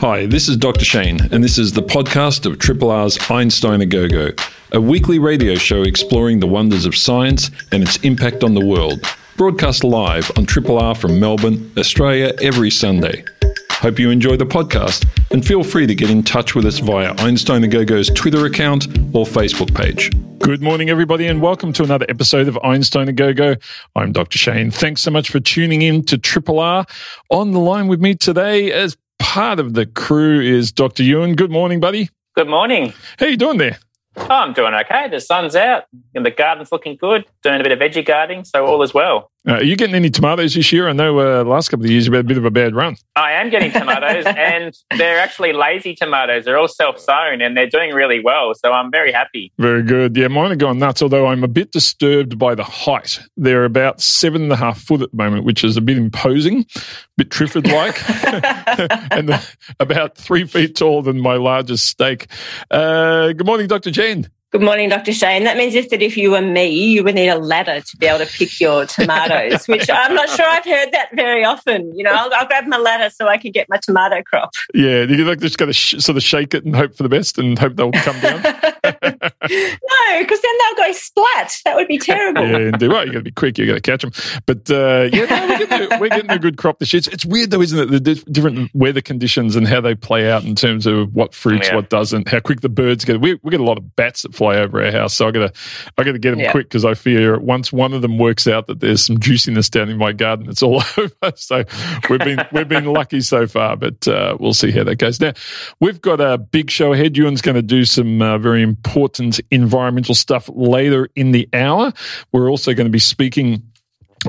[0.00, 0.84] Hi, this is Dr.
[0.84, 4.28] Shane, and this is the podcast of Triple R's Einstein a Go Go,
[4.72, 9.00] a weekly radio show exploring the wonders of science and its impact on the world.
[9.38, 13.24] Broadcast live on Triple R from Melbourne, Australia, every Sunday.
[13.70, 17.14] Hope you enjoy the podcast and feel free to get in touch with us via
[17.16, 20.10] Einstein a Go Go's Twitter account or Facebook page.
[20.40, 23.56] Good morning, everybody, and welcome to another episode of Einstein a Go Go.
[23.94, 24.36] I'm Dr.
[24.36, 24.70] Shane.
[24.70, 26.84] Thanks so much for tuning in to Triple R.
[27.30, 31.02] On the line with me today, as part of the crew is Dr.
[31.02, 31.36] Euan.
[31.36, 32.10] Good morning, buddy.
[32.34, 32.92] Good morning.
[33.18, 33.78] How you doing there?
[34.16, 35.08] Oh, I'm doing okay.
[35.08, 37.26] The sun's out and the garden's looking good.
[37.42, 39.30] Doing a bit of veggie gardening, so all is well.
[39.46, 40.88] Uh, are you getting any tomatoes this year?
[40.88, 42.96] I know uh, last couple of years you've had a bit of a bad run.
[43.14, 46.44] I am getting tomatoes, and they're actually lazy tomatoes.
[46.44, 48.54] They're all self sown and they're doing really well.
[48.54, 49.52] So I'm very happy.
[49.58, 50.16] Very good.
[50.16, 53.20] Yeah, mine are going nuts, although I'm a bit disturbed by the height.
[53.36, 56.66] They're about seven and a half foot at the moment, which is a bit imposing,
[56.76, 56.80] a
[57.16, 58.02] bit Triffid like,
[59.12, 62.26] and the, about three feet taller than my largest stake.
[62.70, 63.92] Uh, good morning, Dr.
[63.92, 64.28] Jen.
[64.56, 65.12] Good morning, Dr.
[65.12, 65.44] Shane.
[65.44, 68.06] That means if that if you were me, you would need a ladder to be
[68.06, 71.94] able to pick your tomatoes, which I'm not sure I've heard that very often.
[71.94, 74.54] You know, I'll, I'll grab my ladder so I can get my tomato crop.
[74.72, 77.10] Yeah, you like just got to sh- sort of shake it and hope for the
[77.10, 78.42] best and hope they'll come down.
[79.42, 81.56] no, because then they'll go splat.
[81.64, 82.46] That would be terrible.
[82.46, 82.88] yeah, indeed.
[82.88, 83.58] Well, you got to be quick.
[83.58, 84.12] You got to catch them.
[84.46, 86.98] But uh, yeah, no, we're, getting a, we're, getting a, good crop this year.
[86.98, 87.90] It's, it's, weird though, isn't it?
[87.90, 91.68] The dif- different weather conditions and how they play out in terms of what fruits,
[91.68, 91.74] yeah.
[91.74, 93.20] what doesn't, how quick the birds get.
[93.20, 95.54] We we get a lot of bats that fly over our house, so I got
[95.54, 95.60] to
[95.98, 96.52] I got to get them yeah.
[96.52, 99.90] quick because I fear once one of them works out that there's some juiciness down
[99.90, 101.32] in my garden, it's all over.
[101.34, 101.64] So
[102.08, 105.20] we've been we've been lucky so far, but uh, we'll see how that goes.
[105.20, 105.32] Now
[105.80, 107.14] we've got a big show ahead.
[107.14, 111.92] Euan's going to do some uh, very important environmental stuff later in the hour.
[112.32, 113.62] We're also going to be speaking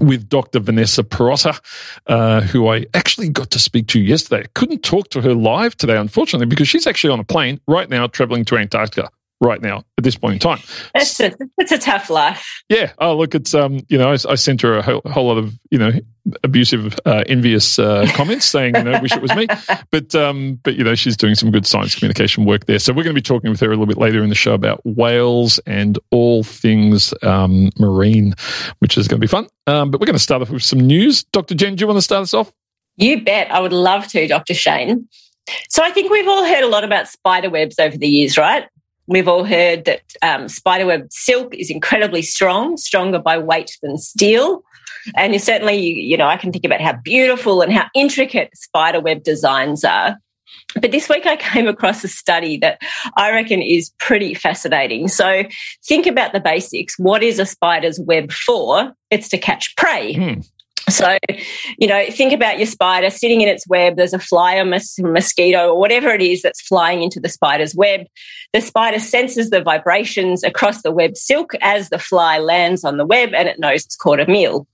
[0.01, 0.59] with Dr.
[0.59, 1.59] Vanessa Pirotta,
[2.07, 4.43] uh, who I actually got to speak to yesterday.
[4.43, 7.89] I couldn't talk to her live today, unfortunately, because she's actually on a plane right
[7.89, 9.09] now traveling to Antarctica
[9.39, 10.59] right now at this point in time.
[10.95, 12.63] It's a, it's a tough life.
[12.69, 12.91] Yeah.
[12.99, 15.53] Oh, look, it's, um, you know, I, I sent her a whole, whole, lot of,
[15.69, 15.91] you know,
[16.43, 19.47] abusive, uh, envious uh, comments saying, you know, wish it was me.
[19.91, 22.79] But, um, but, you know, she's doing some good science communication work there.
[22.79, 24.53] So we're going to be talking with her a little bit later in the show
[24.53, 28.33] about whales and all things um, marine,
[28.79, 29.47] which is going to be fun.
[29.67, 31.23] Um, but we're going to start off with some news.
[31.25, 31.55] Dr.
[31.55, 32.51] Jen, do you want to start us off?
[32.95, 33.51] You bet.
[33.51, 34.55] I would love to, Dr.
[34.55, 35.07] Shane.
[35.69, 38.67] So I think we've all heard a lot about spider webs over the years, right?
[39.07, 44.63] We've all heard that um, spiderweb silk is incredibly strong, stronger by weight than steel.
[45.15, 49.23] And you certainly, you know, I can think about how beautiful and how intricate spiderweb
[49.23, 50.17] designs are.
[50.81, 52.81] But this week I came across a study that
[53.15, 55.07] I reckon is pretty fascinating.
[55.07, 55.43] So
[55.85, 56.99] think about the basics.
[56.99, 58.93] What is a spider's web for?
[59.09, 60.15] It's to catch prey.
[60.15, 60.49] Mm.
[60.89, 61.17] So,
[61.77, 63.97] you know, think about your spider sitting in its web.
[63.97, 67.75] There's a fly or mos- mosquito or whatever it is that's flying into the spider's
[67.75, 68.05] web.
[68.53, 73.05] The spider senses the vibrations across the web silk as the fly lands on the
[73.05, 74.65] web and it knows it's caught a meal.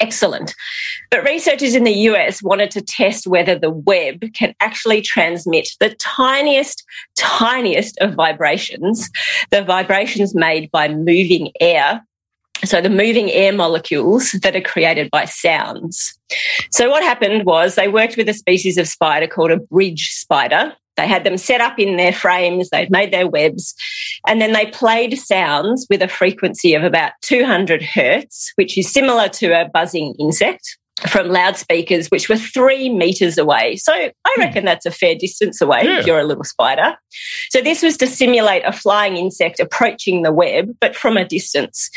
[0.00, 0.54] Excellent.
[1.10, 5.94] But researchers in the US wanted to test whether the web can actually transmit the
[5.96, 6.84] tiniest,
[7.16, 9.10] tiniest of vibrations,
[9.50, 12.04] the vibrations made by moving air
[12.64, 16.18] so the moving air molecules that are created by sounds.
[16.70, 20.74] So what happened was they worked with a species of spider called a bridge spider.
[20.96, 23.72] They had them set up in their frames, they'd made their webs,
[24.26, 29.28] and then they played sounds with a frequency of about 200 hertz, which is similar
[29.28, 30.76] to a buzzing insect
[31.06, 33.76] from loudspeakers, which were three meters away.
[33.76, 34.40] So I hmm.
[34.40, 36.00] reckon that's a fair distance away yeah.
[36.00, 36.96] if you're a little spider.
[37.50, 41.90] So this was to simulate a flying insect approaching the web, but from a distance.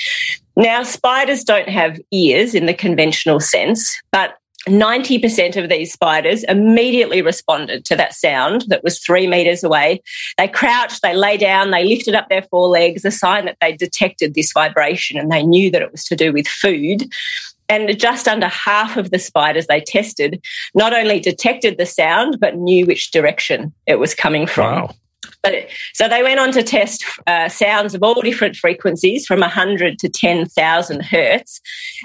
[0.62, 4.36] Now, spiders don't have ears in the conventional sense, but
[4.68, 10.04] 90% of these spiders immediately responded to that sound that was three meters away.
[10.38, 14.36] They crouched, they lay down, they lifted up their forelegs, a sign that they detected
[14.36, 17.12] this vibration and they knew that it was to do with food.
[17.68, 20.46] And just under half of the spiders they tested
[20.76, 24.82] not only detected the sound, but knew which direction it was coming from.
[24.84, 24.96] Wow.
[25.44, 29.98] But, so they went on to test uh, sounds of all different frequencies from 100
[30.00, 31.62] to 10,000 hertz.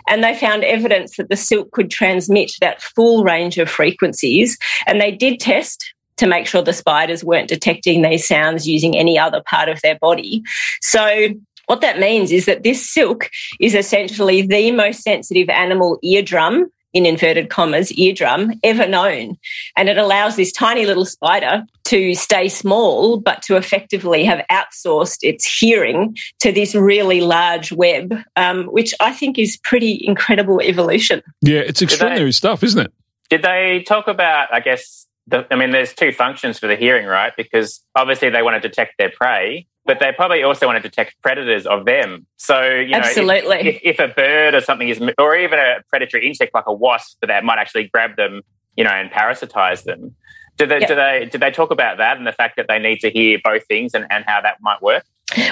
[0.09, 4.59] And they found evidence that the silk could transmit that full range of frequencies.
[4.87, 9.19] And they did test to make sure the spiders weren't detecting these sounds using any
[9.19, 10.43] other part of their body.
[10.81, 11.29] So
[11.67, 13.29] what that means is that this silk
[13.61, 19.37] is essentially the most sensitive animal eardrum in inverted commas, eardrum ever known.
[19.77, 25.19] And it allows this tiny little spider to stay small, but to effectively have outsourced
[25.23, 31.23] its hearing to this really large web, um, which I think is pretty incredible evolution.
[31.43, 32.93] Yeah, it's extraordinary they, stuff, isn't it?
[33.31, 37.07] Did they talk about, I guess, the, I mean, there's two functions for the hearing,
[37.07, 37.33] right?
[37.37, 41.21] Because obviously they want to detect their prey, but they probably also want to detect
[41.23, 42.27] predators of them.
[42.37, 43.59] So, you know, Absolutely.
[43.59, 46.73] If, if, if, a bird or something is, or even a predatory insect like a
[46.73, 48.43] wasp, that might actually grab them,
[48.77, 50.15] you know, and parasitize them.
[50.57, 50.89] Do they, yep.
[50.89, 53.39] do they, do they talk about that and the fact that they need to hear
[53.43, 55.05] both things and, and how that might work?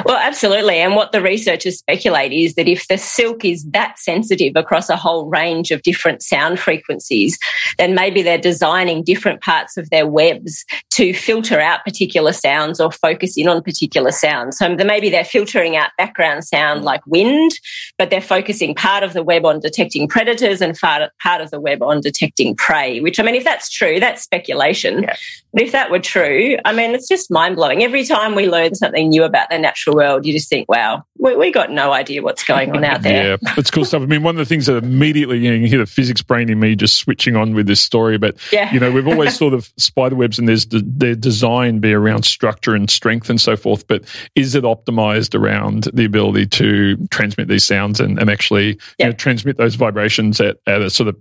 [0.04, 0.78] Well, absolutely.
[0.78, 4.96] And what the researchers speculate is that if the silk is that sensitive across a
[4.96, 7.38] whole range of different sound frequencies,
[7.78, 12.90] then maybe they're designing different parts of their webs to filter out particular sounds or
[12.90, 14.58] focus in on particular sounds.
[14.58, 16.84] So maybe they're filtering out background sound mm.
[16.84, 17.52] like wind,
[17.98, 21.82] but they're focusing part of the web on detecting predators and part of the web
[21.82, 25.02] on detecting prey, which I mean, if that's true, that's speculation.
[25.02, 25.16] Yeah.
[25.52, 27.82] But if that were true, I mean, it's just mind blowing.
[27.82, 31.34] Every time we learn something new about the natural world, you just think, wow, we,
[31.36, 33.38] we got no idea what's going on out there.
[33.42, 34.02] yeah, it's cool stuff.
[34.02, 36.50] I mean, one of the things that immediately, you, know, you hear the physics brain
[36.50, 38.70] in me just switching on with this story, but, yeah.
[38.74, 42.74] you know, we've always thought of spider webs and there's their design be around structure
[42.74, 44.04] and strength and so forth, but
[44.34, 49.06] is it optimized around the ability to transmit these sounds and, and actually yeah.
[49.06, 51.16] you know, transmit those vibrations at, at a sort of,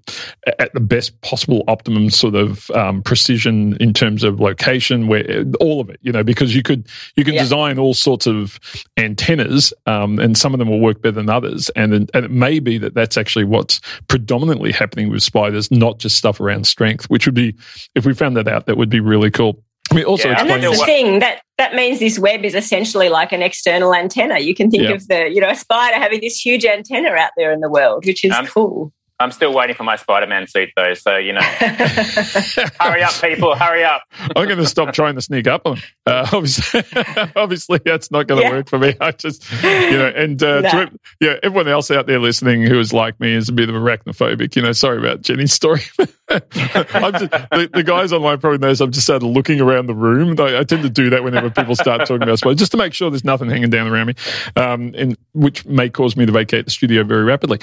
[0.60, 5.80] at the best possible optimum sort of um, precision in terms of location, where all
[5.80, 7.42] of it, you know, because you could you can yeah.
[7.42, 8.60] design all sorts of
[8.98, 12.60] antennas, um, and some of them will work better than others, and and it may
[12.60, 17.26] be that that's actually what's predominantly happening with spiders, not just stuff around strength, which
[17.26, 17.56] would be
[17.96, 19.64] if we found that out, that would be really cool.
[19.94, 23.32] We also, yeah, and that's the thing that that means this web is essentially like
[23.32, 24.40] an external antenna.
[24.40, 24.92] You can think yeah.
[24.92, 28.06] of the you know a spider having this huge antenna out there in the world,
[28.06, 28.94] which is um, cool.
[29.20, 31.42] I'm still waiting for my Spider Man suit though, so you know,
[32.80, 34.04] hurry up, people, hurry up.
[34.36, 35.78] I'm going to stop trying to sneak up on.
[36.06, 36.84] Uh, obviously,
[37.36, 38.54] obviously, that's not going to yeah.
[38.54, 38.96] work for me.
[39.00, 40.70] I just, you know, and uh, no.
[40.70, 43.76] to, yeah, everyone else out there listening who is like me is a bit of
[43.76, 44.56] arachnophobic.
[44.56, 45.82] You know, sorry about Jenny's story.
[46.34, 50.40] Just, the, the, guys online probably knows I've just started looking around the room.
[50.40, 52.94] I, I, tend to do that whenever people start talking about spiders, just to make
[52.94, 54.14] sure there's nothing hanging down around me,
[54.56, 57.60] um, and which may cause me to vacate the studio very rapidly.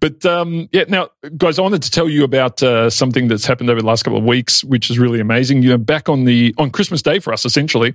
[0.00, 3.70] But um, yeah, now, guys, I wanted to tell you about uh, something that's happened
[3.70, 5.62] over the last couple of weeks, which is really amazing.
[5.62, 7.94] You know, back on the on Christmas Day for us, essentially.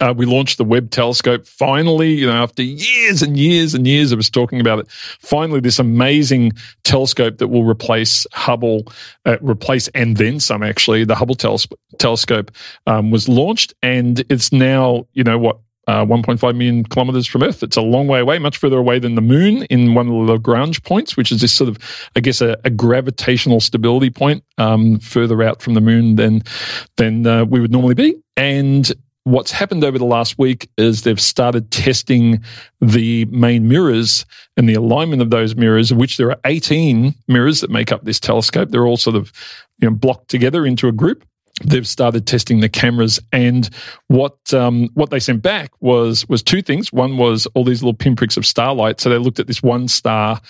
[0.00, 4.12] Uh, we launched the Webb telescope finally, you know, after years and years and years
[4.12, 4.90] of us talking about it.
[4.90, 6.52] Finally, this amazing
[6.84, 8.90] telescope that will replace Hubble,
[9.26, 12.50] uh, replace and then some actually, the Hubble teles- telescope
[12.86, 15.58] um, was launched and it's now, you know, what,
[15.88, 17.62] uh, 1.5 million kilometers from Earth.
[17.62, 20.32] It's a long way away, much further away than the moon in one of the
[20.32, 21.78] Lagrange points, which is this sort of,
[22.14, 26.42] I guess, a, a gravitational stability point um, further out from the moon than
[26.96, 28.14] than uh, we would normally be.
[28.36, 28.92] And
[29.24, 32.42] what's happened over the last week is they've started testing
[32.80, 34.26] the main mirrors
[34.56, 38.04] and the alignment of those mirrors, of which there are 18 mirrors that make up
[38.04, 38.70] this telescope.
[38.70, 39.32] They're all sort of
[39.78, 41.24] you know, blocked together into a group.
[41.64, 43.20] They've started testing the cameras.
[43.30, 43.68] And
[44.08, 46.92] what um, what they sent back was was two things.
[46.92, 49.00] One was all these little pinpricks of starlight.
[49.00, 50.40] So they looked at this one star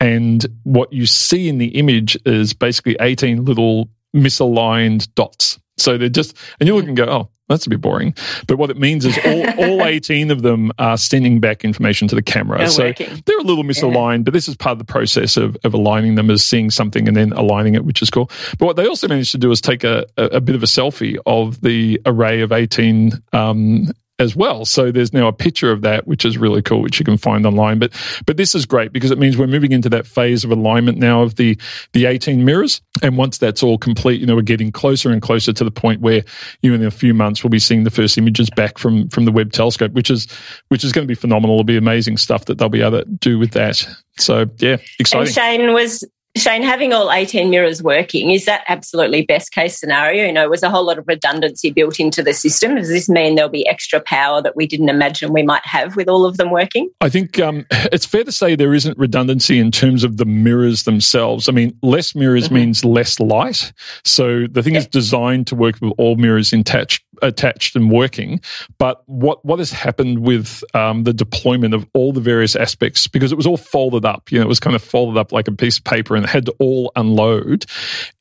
[0.00, 6.08] and what you see in the image is basically 18 little misaligned dots so they're
[6.08, 8.14] just and you look and go oh that's a bit boring.
[8.46, 12.14] But what it means is all, all 18 of them are sending back information to
[12.14, 12.58] the camera.
[12.58, 13.22] They're so working.
[13.26, 14.24] they're a little misaligned, yeah.
[14.24, 17.16] but this is part of the process of, of aligning them as seeing something and
[17.16, 18.30] then aligning it, which is cool.
[18.58, 20.66] But what they also managed to do is take a, a, a bit of a
[20.66, 23.86] selfie of the array of 18 um,
[24.18, 24.64] as well.
[24.64, 27.46] So there's now a picture of that, which is really cool, which you can find
[27.46, 27.78] online.
[27.78, 27.92] But
[28.26, 31.22] but this is great because it means we're moving into that phase of alignment now
[31.22, 31.56] of the
[31.92, 32.82] the 18 mirrors.
[33.02, 36.00] And once that's all complete, you know, we're getting closer and closer to the point
[36.00, 36.22] where
[36.62, 39.24] you know, in a few months we'll be seeing the first images back from from
[39.24, 40.26] the Webb telescope, which is
[40.68, 41.56] which is going to be phenomenal.
[41.56, 43.86] It'll be amazing stuff that they'll be able to do with that.
[44.18, 45.26] So yeah, exciting.
[45.26, 46.04] And Shane was
[46.38, 50.26] Shane, having all 18 mirrors working, is that absolutely best case scenario?
[50.26, 52.76] You know, was a whole lot of redundancy built into the system?
[52.76, 56.08] Does this mean there'll be extra power that we didn't imagine we might have with
[56.08, 56.90] all of them working?
[57.00, 60.84] I think um, it's fair to say there isn't redundancy in terms of the mirrors
[60.84, 61.48] themselves.
[61.48, 62.54] I mean, less mirrors mm-hmm.
[62.54, 63.72] means less light.
[64.04, 68.40] So the thing is designed to work with all mirrors attached, attached and working.
[68.78, 73.32] But what, what has happened with um, the deployment of all the various aspects, because
[73.32, 75.52] it was all folded up, you know, it was kind of folded up like a
[75.52, 77.66] piece of paper and it had to all unload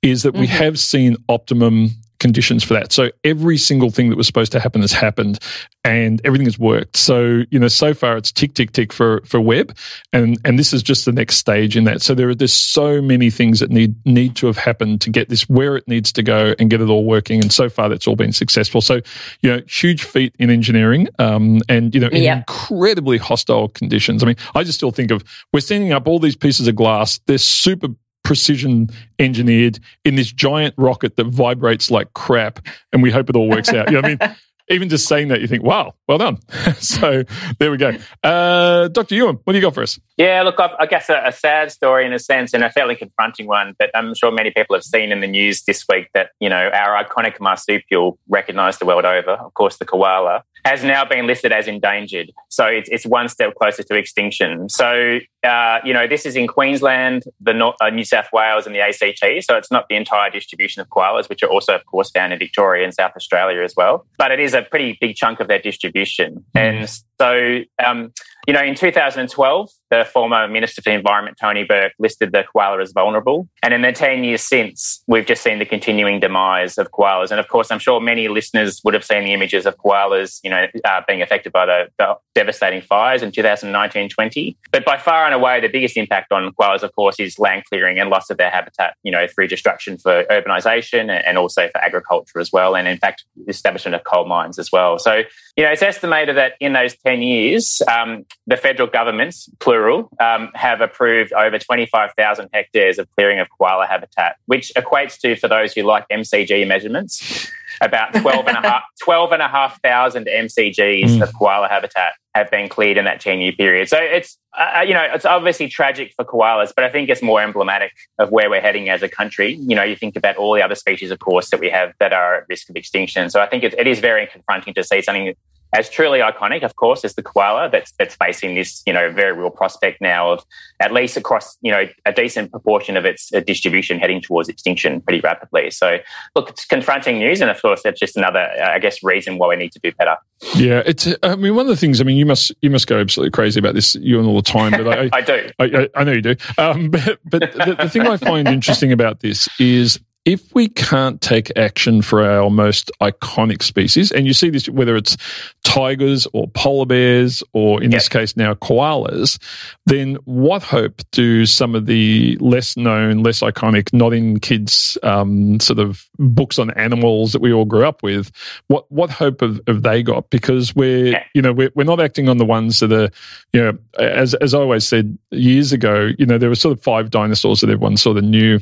[0.02, 0.42] is that mm-hmm.
[0.42, 2.92] we have seen optimum conditions for that.
[2.92, 5.40] So every single thing that was supposed to happen has happened
[5.84, 6.98] and everything has worked.
[6.98, 9.78] So, you know, so far it's tick, tick, tick for, for Webb.
[10.12, 12.02] And, and this is just the next stage in that.
[12.02, 15.30] So there are, there's so many things that need, need to have happened to get
[15.30, 17.42] this where it needs to go and get it all working.
[17.42, 18.82] And so far that's all been successful.
[18.82, 19.02] So,
[19.42, 22.38] you know, huge feat in engineering, um, and, you know, in yep.
[22.40, 24.24] incredibly hostile conditions.
[24.24, 27.20] I mean, I just still think of, we're standing up all these pieces of glass.
[27.28, 27.90] They're super
[28.28, 32.60] precision engineered in this giant rocket that vibrates like crap,
[32.92, 33.90] and we hope it all works out.
[33.90, 34.20] You know I mean?
[34.70, 36.40] even just saying that, you think, wow, well done.
[36.80, 37.24] so
[37.60, 37.92] there we go.
[38.24, 39.16] Uh, Dr.
[39.16, 40.00] Euan, what do you got for us?
[40.18, 43.48] Yeah, look, I guess a, a, sad story in a sense and a fairly confronting
[43.48, 46.50] one, but I'm sure many people have seen in the news this week that, you
[46.50, 51.28] know, our iconic marsupial recognized the world over, of course, the koala, has now been
[51.28, 52.32] listed as endangered.
[52.50, 54.70] So it's, it's one step closer to extinction.
[54.70, 58.82] So, uh, you know, this is in Queensland, the uh, New South Wales, and the
[58.82, 59.46] ACT.
[59.46, 62.40] So it's not the entire distribution of koalas, which are also, of course, found in
[62.40, 64.06] Victoria and South Australia as well.
[64.18, 66.46] But it is a pretty big chunk of their distribution.
[66.56, 66.60] Mm.
[66.60, 68.14] And so, um,
[68.48, 72.82] you know, in 2012, the former Minister for the Environment, Tony Burke, listed the koala
[72.82, 73.50] as vulnerable.
[73.62, 77.30] And in the 10 years since, we've just seen the continuing demise of koalas.
[77.30, 80.50] And of course, I'm sure many listeners would have seen the images of koalas, you
[80.50, 84.58] know, uh, being affected by the, the devastating fires in 2019 20.
[84.72, 88.00] But by far and away, the biggest impact on koalas, of course, is land clearing
[88.00, 92.40] and loss of their habitat, you know, through destruction for urbanisation and also for agriculture
[92.40, 92.78] as well.
[92.78, 95.00] And in fact, establishment of coal mines as well.
[95.00, 95.24] So,
[95.58, 100.52] you know, it's estimated that in those 10 years, um, the federal governments, plural, um,
[100.54, 105.74] have approved over 25,000 hectares of clearing of koala habitat, which equates to, for those
[105.74, 111.10] who like MCG measurements, about 12 and a half, 12 and a half thousand MCGs
[111.10, 111.22] mm.
[111.22, 113.90] of koala habitat have been cleared in that 10 year period.
[113.90, 117.42] So it's, uh, you know, it's obviously tragic for koalas, but I think it's more
[117.42, 119.56] emblematic of where we're heading as a country.
[119.56, 122.14] You know, you think about all the other species, of course, that we have that
[122.14, 123.30] are at risk of extinction.
[123.30, 125.34] So I think it, it is very confronting to see something
[125.74, 129.34] as truly iconic, of course, is the koala that's that's facing this, you know, very
[129.34, 130.46] real prospect now of
[130.80, 135.02] at least across, you know, a decent proportion of its uh, distribution heading towards extinction
[135.02, 135.70] pretty rapidly.
[135.72, 135.98] So,
[136.36, 139.50] look, it's confronting news, and of course, that's just another, uh, I guess, reason why
[139.50, 140.16] we need to do better.
[140.56, 141.08] Yeah, it's.
[141.24, 142.00] I mean, one of the things.
[142.00, 144.42] I mean, you must you must go absolutely crazy about this, you and all the
[144.42, 144.72] time.
[144.72, 145.50] But I, I do.
[145.60, 146.36] I, I, know you do.
[146.58, 151.22] Um, but but the, the thing I find interesting about this is if we can't
[151.22, 155.16] take action for our most iconic species, and you see this whether it's
[155.64, 159.42] tigers or polar bears or in this case now koalas,
[159.86, 165.62] then what hope do some of the less known, less iconic, not in kids' um,
[165.62, 168.30] sort of books on animals that we all grew up with?
[168.68, 170.30] What what hope have, have they got?
[170.30, 171.24] Because we're yeah.
[171.36, 173.10] you know we're, we're not acting on the ones that are
[173.54, 176.84] you know as as I always said years ago, you know there were sort of
[176.84, 178.60] five dinosaurs that everyone sort of knew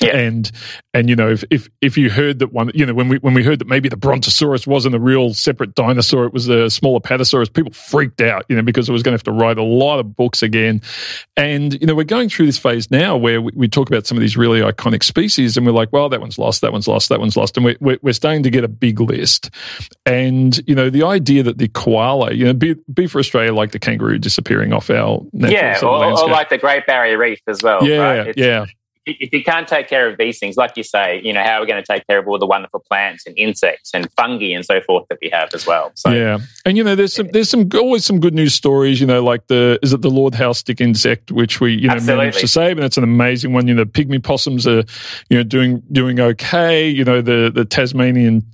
[0.00, 0.16] yeah.
[0.16, 0.50] And
[0.94, 3.34] and you know if, if if you heard that one you know when we when
[3.34, 7.00] we heard that maybe the Brontosaurus wasn't a real separate dinosaur it was a smaller
[7.00, 9.62] Apatosaurus people freaked out you know because it was going to have to write a
[9.62, 10.82] lot of books again.
[11.36, 14.16] And you know we're going through this phase now where we, we talk about some
[14.16, 17.08] of these really iconic species and we're like well that one's lost that one's lost
[17.08, 17.56] that one's lost.
[17.56, 19.50] And we, we're, we're starting to get a big list.
[20.06, 23.72] And you know the idea that the koala you know be, be for Australia like
[23.72, 27.84] the kangaroo disappearing off our yeah or, or, like the Great Barrier Reef as well
[27.84, 28.34] yeah right?
[28.36, 28.66] yeah
[29.04, 31.60] if you can't take care of these things, like you say, you know, how are
[31.60, 34.64] we going to take care of all the wonderful plants and insects and fungi and
[34.64, 35.90] so forth that we have as well?
[35.94, 39.00] So, yeah, and you know, there's some there's some always some good news stories.
[39.00, 41.94] You know, like the is it the Lord Howe stick insect, which we you know
[41.94, 42.24] Absolutely.
[42.24, 43.66] managed to save, and it's an amazing one.
[43.66, 44.84] You know, pygmy possums are
[45.28, 46.88] you know doing doing okay.
[46.88, 48.46] You know, the the Tasmanian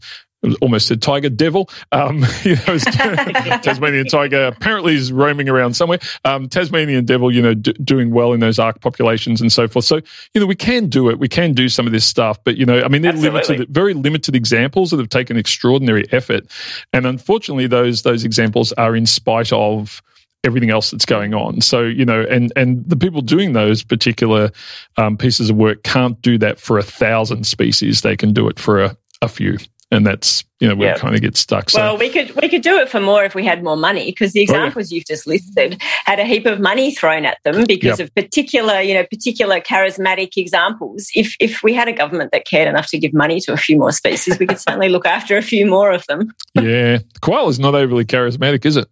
[0.61, 1.69] almost said tiger devil.
[1.93, 2.79] Um, you know,
[3.63, 5.99] Tasmanian tiger apparently is roaming around somewhere.
[6.25, 9.85] Um, Tasmanian devil, you know, d- doing well in those ark populations and so forth.
[9.85, 9.97] So,
[10.35, 11.19] you know, we can do it.
[11.19, 13.57] We can do some of this stuff, but you know, I mean, they're Absolutely.
[13.57, 16.45] limited, very limited examples that have taken extraordinary effort,
[16.93, 20.03] and unfortunately, those those examples are in spite of
[20.45, 21.61] everything else that's going on.
[21.61, 24.51] So you know, and and the people doing those particular
[24.97, 28.03] um, pieces of work can't do that for a thousand species.
[28.03, 29.59] They can do it for a, a few
[29.91, 30.99] and that's you know we yep.
[30.99, 31.71] kind of get stuck.
[31.71, 31.81] So.
[31.81, 34.33] Well, we could we could do it for more if we had more money because
[34.33, 34.97] the examples oh, yeah.
[34.97, 38.09] you've just listed had a heap of money thrown at them because yep.
[38.09, 41.11] of particular you know particular charismatic examples.
[41.15, 43.79] If if we had a government that cared enough to give money to a few
[43.79, 46.35] more species, we could certainly look after a few more of them.
[46.55, 48.87] yeah, koala is not overly charismatic, is it?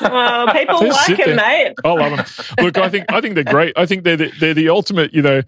[0.00, 1.74] Well, people like them, mate.
[1.84, 2.64] I love them.
[2.64, 3.72] Look, I think I think they're great.
[3.76, 5.42] I think they're the, they're the ultimate, you know,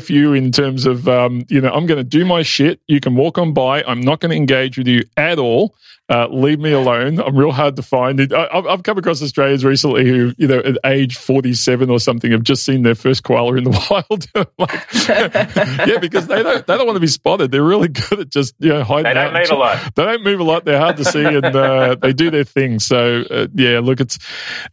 [0.00, 2.80] fu in terms of, um, you know, I'm going to do my shit.
[2.86, 3.82] You can walk on by.
[3.84, 5.74] I'm not going to engage with you at all.
[6.10, 7.18] Uh, leave me alone.
[7.18, 8.20] I'm real hard to find.
[8.30, 12.42] I, have come across Australians recently who, you know, at age 47 or something, have
[12.42, 14.26] just seen their first koala in the wild.
[14.58, 17.50] like, yeah, because they don't they don't want to be spotted.
[17.50, 19.04] They're really good at just you know hiding.
[19.04, 19.94] They don't move a lot.
[19.94, 20.64] They don't move a lot.
[20.66, 22.80] They're hard to see, and uh, they do their thing.
[22.80, 24.18] So uh, yeah, look, it's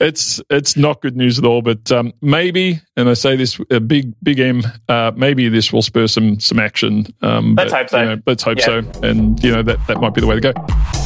[0.01, 1.61] it's it's not good news at all.
[1.61, 5.81] But um, maybe, and I say this, a big big M, uh, maybe this will
[5.81, 7.07] spur some some action.
[7.21, 7.99] Um, let's but, hope so.
[8.01, 8.65] You know, let's hope yeah.
[8.65, 11.00] so, and you know that that might be the way to go.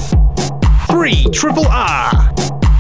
[0.96, 2.34] Three Triple R.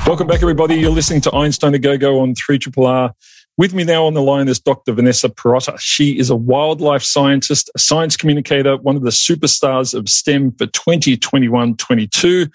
[0.08, 0.76] Welcome back, everybody.
[0.76, 3.14] You're listening to Einstein a Go Go on 3 Triple R.
[3.58, 4.94] With me now on the line is Dr.
[4.94, 5.78] Vanessa Pirotta.
[5.82, 10.66] She is a wildlife scientist, a science communicator, one of the superstars of STEM for
[10.66, 12.48] 2021 22.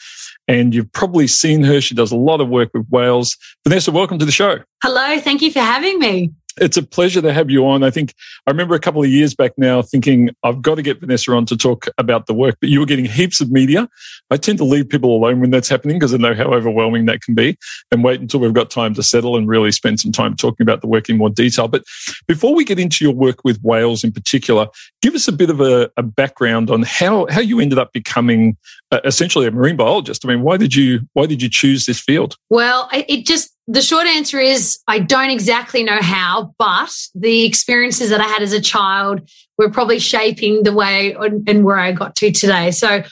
[0.49, 1.83] And you've probably seen her.
[1.83, 3.37] She does a lot of work with whales.
[3.69, 4.61] Vanessa, welcome to the show.
[4.83, 5.21] Hello.
[5.21, 7.83] Thank you for having me it's a pleasure to have you on.
[7.83, 8.15] I think
[8.47, 11.47] I remember a couple of years back now thinking I've got to get Vanessa on
[11.47, 13.89] to talk about the work, but you were getting heaps of media.
[14.31, 17.23] I tend to leave people alone when that's happening because I know how overwhelming that
[17.23, 17.57] can be
[17.91, 20.83] and wait until we've got time to settle and really spend some time talking about
[20.83, 21.67] the work in more detail.
[21.67, 21.85] But
[22.29, 24.69] before we get into your work with whales in particular,
[25.03, 28.57] give us a bit of a, a background on how, how you ended up becoming
[28.93, 30.25] uh, essentially a marine biologist.
[30.25, 32.37] I mean, why did you, why did you choose this field?
[32.51, 38.11] Well, it just, the short answer is I don't exactly know how, but the experiences
[38.11, 42.17] that I had as a child were probably shaping the way and where I got
[42.17, 42.73] to today.
[42.73, 43.03] So uh,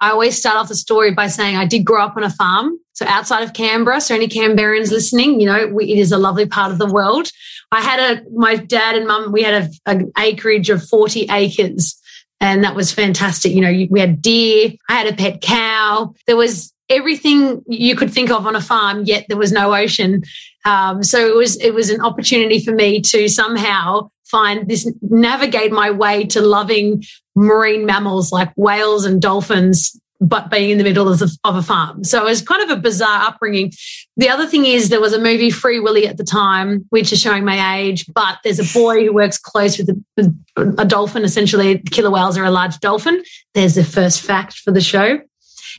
[0.00, 2.78] I always start off the story by saying I did grow up on a farm.
[2.94, 6.46] So outside of Canberra, so any Canberrans listening, you know, we, it is a lovely
[6.46, 7.28] part of the world.
[7.70, 11.97] I had a, my dad and mum, we had an acreage of 40 acres
[12.40, 13.52] and that was fantastic.
[13.52, 16.14] You know, we had deer, I had a pet cow.
[16.26, 20.24] There was everything you could think of on a farm, yet there was no ocean.
[20.64, 25.72] Um, so it was it was an opportunity for me to somehow find this navigate
[25.72, 27.02] my way to loving
[27.34, 32.02] marine mammals like whales and dolphins but being in the middle of, of a farm.
[32.04, 33.72] So it was kind of a bizarre upbringing.
[34.16, 37.20] The other thing is there was a movie Free Willy at the time, which is
[37.20, 40.34] showing my age, but there's a boy who works close with a,
[40.78, 41.24] a dolphin.
[41.24, 43.22] Essentially, killer whales are a large dolphin.
[43.54, 45.20] There's the first fact for the show.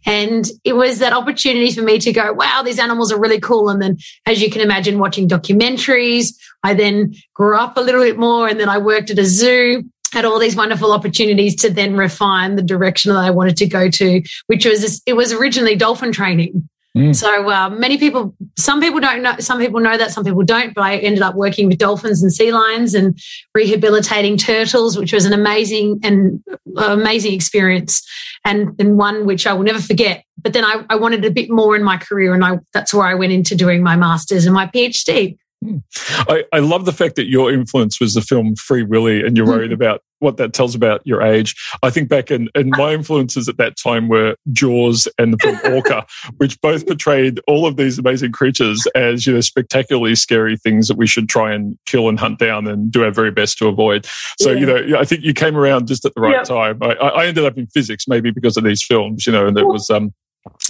[0.05, 3.69] And it was that opportunity for me to go, wow, these animals are really cool.
[3.69, 8.17] And then, as you can imagine, watching documentaries, I then grew up a little bit
[8.17, 11.96] more and then I worked at a zoo had all these wonderful opportunities to then
[11.96, 16.12] refine the direction that I wanted to go to, which was it was originally dolphin
[16.12, 16.68] training.
[16.98, 17.16] Mm.
[17.16, 20.74] So uh, many people, some people don't know, some people know that, some people don't.
[20.74, 23.20] But I ended up working with dolphins and sea lions and
[23.54, 26.44] rehabilitating turtles, which was an amazing and
[26.78, 28.01] uh, amazing experience,
[28.44, 30.24] and and one which I will never forget.
[30.42, 33.06] But then I, I wanted a bit more in my career, and I that's where
[33.06, 35.38] I went into doing my masters and my PhD.
[35.62, 39.45] I, I, love the fact that your influence was the film Free Willy and you're
[39.45, 39.52] hmm.
[39.52, 41.54] worried about what that tells about your age.
[41.84, 45.60] I think back in, and my influences at that time were Jaws and the film
[45.76, 46.06] Orca,
[46.38, 50.98] which both portrayed all of these amazing creatures as, you know, spectacularly scary things that
[50.98, 54.06] we should try and kill and hunt down and do our very best to avoid.
[54.39, 54.60] So, yeah.
[54.60, 56.45] you know, I think you came around just at the right yep.
[56.45, 56.82] time.
[56.82, 59.67] I, I ended up in physics maybe because of these films, you know, and it
[59.67, 60.13] was um,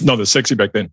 [0.00, 0.90] not as sexy back then.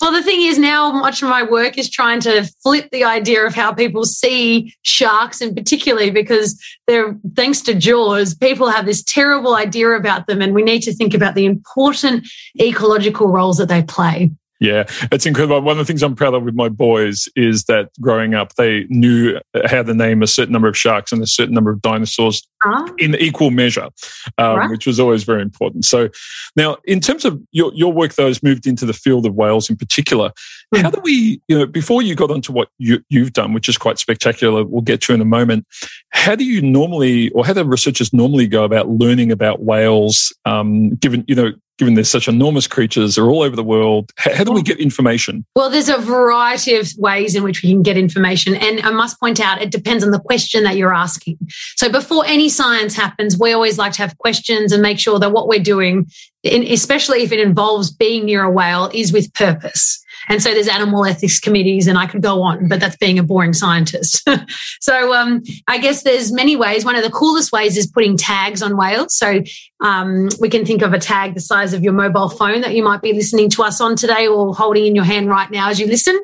[0.00, 3.46] Well, the thing is now much of my work is trying to flip the idea
[3.46, 9.02] of how people see sharks in particularly because they're thanks to Jaws, people have this
[9.04, 12.26] terrible idea about them and we need to think about the important
[12.60, 14.32] ecological roles that they play.
[14.62, 15.60] Yeah, it's incredible.
[15.60, 18.86] One of the things I'm proud of with my boys is that growing up, they
[18.90, 22.46] knew how to name a certain number of sharks and a certain number of dinosaurs
[22.64, 22.88] ah.
[22.98, 23.88] in equal measure,
[24.38, 24.70] um, right.
[24.70, 25.84] which was always very important.
[25.84, 26.10] So,
[26.54, 29.68] now in terms of your, your work, though, has moved into the field of whales
[29.68, 30.30] in particular.
[30.72, 30.82] Mm.
[30.82, 33.76] How do we, you know, before you got onto what you, you've done, which is
[33.76, 35.66] quite spectacular, we'll get to in a moment.
[36.10, 40.90] How do you normally, or how do researchers normally go about learning about whales, um,
[40.90, 44.10] given, you know, given they're such enormous creatures, they're all over the world.
[44.16, 45.44] How, how, do we get information?
[45.56, 48.54] Well, there's a variety of ways in which we can get information.
[48.54, 51.38] And I must point out, it depends on the question that you're asking.
[51.76, 55.32] So before any science happens, we always like to have questions and make sure that
[55.32, 56.06] what we're doing,
[56.44, 60.02] especially if it involves being near a whale, is with purpose.
[60.28, 63.22] And so there's animal ethics committees, and I could go on, but that's being a
[63.22, 64.28] boring scientist.
[64.80, 66.84] so um, I guess there's many ways.
[66.84, 69.16] One of the coolest ways is putting tags on whales.
[69.16, 69.42] So
[69.82, 72.84] um, we can think of a tag the size of your mobile phone that you
[72.84, 75.80] might be listening to us on today or holding in your hand right now as
[75.80, 76.18] you listen.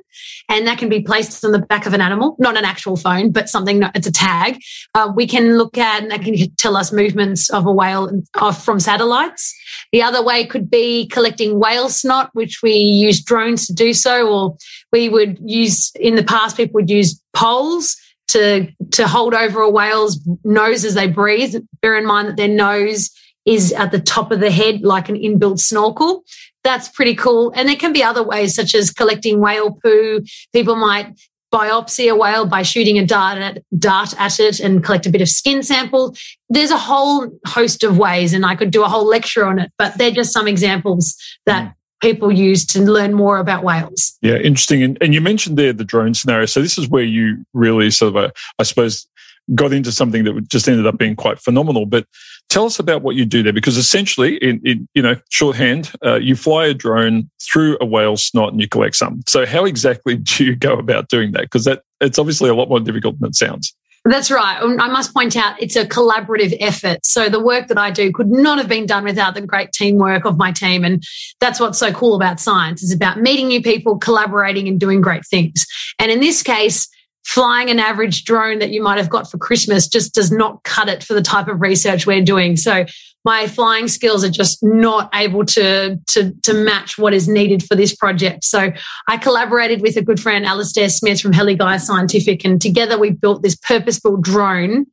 [0.49, 3.33] And that can be placed on the back of an animal, not an actual phone,
[3.33, 4.61] but something, it's a tag.
[4.95, 8.23] Uh, we can look at, and that can tell us movements of a whale
[8.55, 9.55] from satellites.
[9.93, 14.33] The other way could be collecting whale snot, which we use drones to do so,
[14.33, 14.57] or
[14.93, 17.97] we would use, in the past, people would use poles
[18.29, 21.57] to, to hold over a whale's nose as they breathe.
[21.83, 23.11] Bear in mind that their nose
[23.49, 26.23] is at the top of the head, like an inbuilt snorkel.
[26.65, 27.51] That's pretty cool.
[27.55, 30.23] And there can be other ways, such as collecting whale poo.
[30.53, 31.19] People might
[31.51, 35.23] biopsy a whale by shooting a dart at, dart at it and collect a bit
[35.23, 36.15] of skin sample.
[36.51, 39.73] There's a whole host of ways, and I could do a whole lecture on it,
[39.79, 41.75] but they're just some examples that mm.
[42.03, 44.19] people use to learn more about whales.
[44.21, 44.83] Yeah, interesting.
[44.83, 46.45] And, and you mentioned there the drone scenario.
[46.45, 49.09] So this is where you really sort of, uh, I suppose,
[49.55, 51.87] got into something that just ended up being quite phenomenal.
[51.87, 52.05] But
[52.49, 56.17] tell us about what you do there, because essentially, in, in you know shorthand, uh,
[56.17, 59.23] you fly a drone through a whale's snot and you collect some.
[59.27, 61.43] So how exactly do you go about doing that?
[61.43, 63.75] Because that it's obviously a lot more difficult than it sounds.
[64.05, 64.61] That's right.
[64.63, 67.05] Um, I must point out it's a collaborative effort.
[67.05, 70.25] So the work that I do could not have been done without the great teamwork
[70.25, 70.85] of my team.
[70.85, 71.03] And
[71.41, 75.27] that's what's so cool about science is about meeting new people, collaborating and doing great
[75.27, 75.67] things.
[75.99, 76.89] And in this case,
[77.29, 80.89] flying an average drone that you might have got for Christmas just does not cut
[80.89, 82.57] it for the type of research we're doing.
[82.57, 82.87] So
[83.23, 87.75] my flying skills are just not able to, to, to match what is needed for
[87.75, 88.45] this project.
[88.45, 88.73] So
[89.09, 93.43] I collaborated with a good friend, Alastair Smith from Heliguy Scientific, and together we built
[93.43, 94.87] this purpose-built drone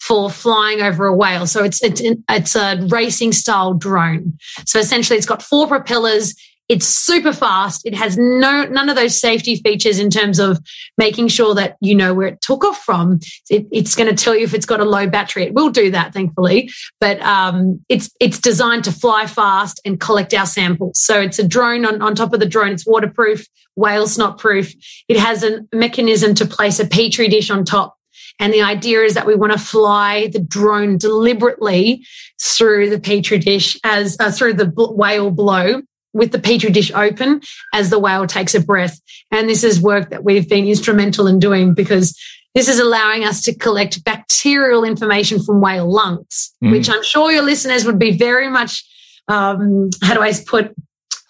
[0.00, 1.46] for flying over a whale.
[1.46, 4.38] So it's, it's, it's a racing style drone.
[4.66, 6.34] So essentially it's got four propellers.
[6.68, 7.82] It's super fast.
[7.86, 10.58] It has no none of those safety features in terms of
[10.98, 13.20] making sure that you know where it took off from.
[13.48, 15.44] It, it's going to tell you if it's got a low battery.
[15.44, 16.70] It will do that, thankfully.
[17.00, 21.00] But um, it's it's designed to fly fast and collect our samples.
[21.00, 22.72] So it's a drone on, on top of the drone.
[22.72, 24.72] It's waterproof, whale snot proof.
[25.08, 27.96] It has a mechanism to place a petri dish on top
[28.38, 32.04] and the idea is that we want to fly the drone deliberately
[32.40, 35.82] through the petri dish as uh, through the whale below
[36.16, 39.00] with the petri dish open as the whale takes a breath.
[39.30, 42.18] And this is work that we've been instrumental in doing because
[42.54, 46.70] this is allowing us to collect bacterial information from whale lungs, mm.
[46.70, 48.82] which I'm sure your listeners would be very much,
[49.28, 50.74] um, how do I put,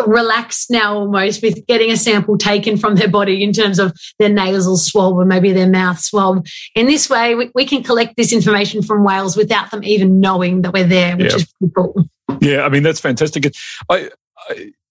[0.07, 4.29] relaxed now almost with getting a sample taken from their body in terms of their
[4.29, 6.47] nasal swab or maybe their mouth swab.
[6.75, 10.63] In this way, we, we can collect this information from whales without them even knowing
[10.63, 11.37] that we're there, which yeah.
[11.37, 12.09] is pretty cool.
[12.41, 13.55] Yeah, I mean that's fantastic.
[13.89, 14.11] I, I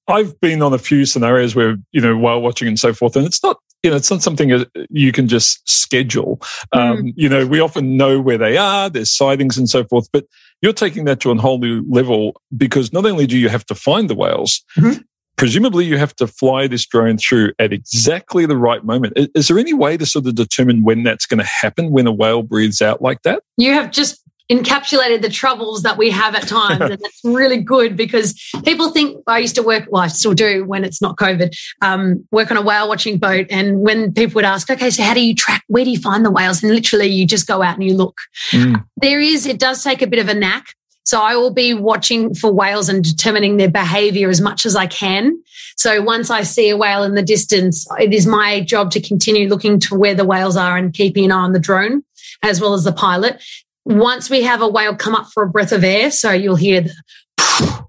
[0.07, 3.25] I've been on a few scenarios where you know whale watching and so forth, and
[3.25, 6.37] it's not you know it's not something you can just schedule.
[6.73, 6.79] Mm.
[6.79, 8.89] Um, you know, we often know where they are.
[8.89, 10.25] There's sightings and so forth, but
[10.61, 13.75] you're taking that to a whole new level because not only do you have to
[13.75, 14.63] find the whales.
[14.77, 15.01] Mm-hmm.
[15.37, 19.17] Presumably, you have to fly this drone through at exactly the right moment.
[19.35, 22.11] Is there any way to sort of determine when that's going to happen when a
[22.13, 23.43] whale breathes out like that?
[23.57, 26.81] You have just encapsulated the troubles that we have at times.
[26.81, 30.65] and that's really good because people think I used to work, well, I still do
[30.65, 33.47] when it's not COVID, um, work on a whale watching boat.
[33.49, 36.23] And when people would ask, okay, so how do you track, where do you find
[36.25, 36.61] the whales?
[36.61, 38.19] And literally you just go out and you look.
[38.51, 38.85] Mm.
[38.97, 40.65] There is, it does take a bit of a knack.
[41.03, 44.87] So I will be watching for whales and determining their behavior as much as I
[44.87, 45.39] can.
[45.77, 49.47] So once I see a whale in the distance, it is my job to continue
[49.47, 52.03] looking to where the whales are and keeping an eye on the drone
[52.41, 53.41] as well as the pilot
[53.85, 56.81] once we have a whale come up for a breath of air, so you'll hear
[56.81, 57.85] the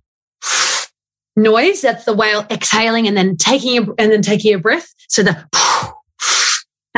[1.34, 1.80] noise.
[1.80, 4.94] That's the whale exhaling and then taking a, and then taking a breath.
[5.08, 5.46] So the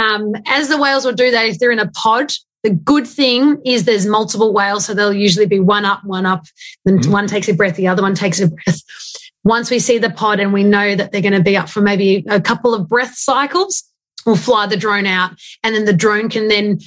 [0.01, 2.33] um, as the whales will do that if they're in a pod.
[2.65, 6.45] The good thing is there's multiple whales, so they'll usually be one up, one up.
[6.85, 7.13] Then mm-hmm.
[7.13, 8.83] one takes a breath, the other one takes a breath.
[9.45, 11.81] Once we see the pod and we know that they're going to be up for
[11.81, 13.85] maybe a couple of breath cycles,
[14.27, 15.31] we'll fly the drone out,
[15.63, 16.81] and then the drone can then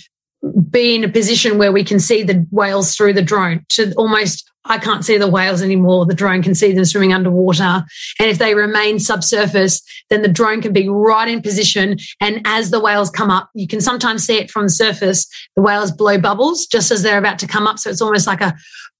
[0.69, 4.51] be in a position where we can see the whales through the drone to almost
[4.65, 6.05] I can't see the whales anymore.
[6.05, 7.83] The drone can see them swimming underwater.
[8.19, 11.97] And if they remain subsurface, then the drone can be right in position.
[12.19, 15.27] And as the whales come up, you can sometimes see it from the surface.
[15.55, 17.79] The whales blow bubbles just as they're about to come up.
[17.79, 18.53] So it's almost like a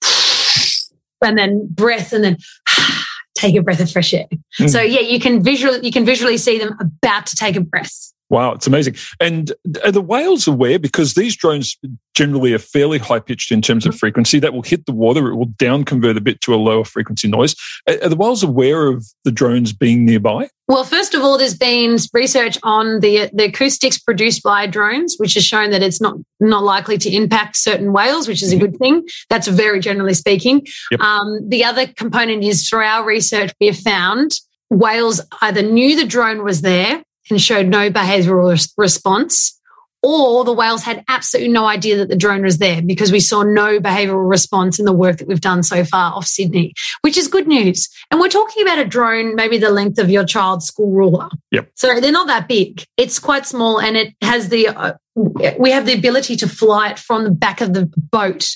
[1.23, 2.37] and then breath and then
[3.37, 4.25] take a breath of fresh air.
[4.59, 4.69] Mm.
[4.69, 8.10] So yeah, you can visually you can visually see them about to take a breath.
[8.31, 8.95] Wow, it's amazing.
[9.19, 9.51] And
[9.83, 11.77] are the whales aware because these drones
[12.13, 15.35] generally are fairly high pitched in terms of frequency that will hit the water, it
[15.35, 17.55] will down convert a bit to a lower frequency noise.
[17.89, 20.49] Are the whales aware of the drones being nearby?
[20.69, 25.33] Well, first of all, there's been research on the the acoustics produced by drones, which
[25.33, 28.77] has shown that it's not not likely to impact certain whales, which is a good
[28.77, 29.05] thing.
[29.29, 30.65] That's very generally speaking.
[30.91, 31.01] Yep.
[31.01, 34.31] Um, the other component is through our research, we have found
[34.69, 39.59] whales either knew the drone was there and showed no behavioral response,
[40.03, 43.43] or the whales had absolutely no idea that the drone was there because we saw
[43.43, 47.27] no behavioral response in the work that we've done so far off Sydney, which is
[47.27, 47.87] good news.
[48.09, 51.29] And we're talking about a drone maybe the length of your child's school ruler.
[51.51, 51.69] Yep.
[51.75, 52.83] So they're not that big.
[52.97, 56.99] It's quite small and it has the, uh, we have the ability to fly it
[56.99, 58.47] from the back of the boat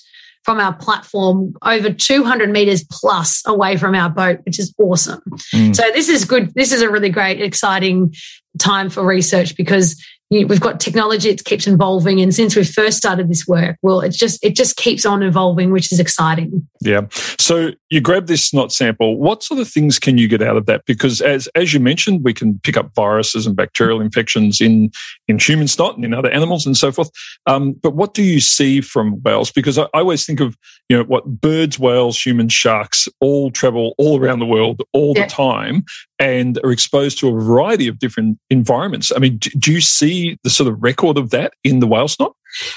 [0.46, 5.22] from our platform over 200 meters plus away from our boat, which is awesome.
[5.54, 5.76] Mm.
[5.76, 6.54] So this is good.
[6.54, 8.14] This is a really great, exciting
[8.60, 13.30] time for research because we've got technology it keeps evolving and since we first started
[13.30, 16.68] this work well it just it just keeps on evolving which is exciting.
[16.82, 17.02] Yeah.
[17.40, 19.18] So you grab this snot sample.
[19.18, 20.86] What sort of things can you get out of that?
[20.86, 24.92] Because as as you mentioned we can pick up viruses and bacterial infections in
[25.28, 27.10] in human snot and in other animals and so forth.
[27.46, 29.52] Um, but what do you see from whales?
[29.52, 30.58] Because I, I always think of
[30.90, 35.24] you know what birds whales humans sharks all travel all around the world all yeah.
[35.24, 35.86] the time
[36.20, 40.38] and are exposed to a variety of different environments i mean do, you see see
[40.44, 42.36] the sort of record of that in the whale snot?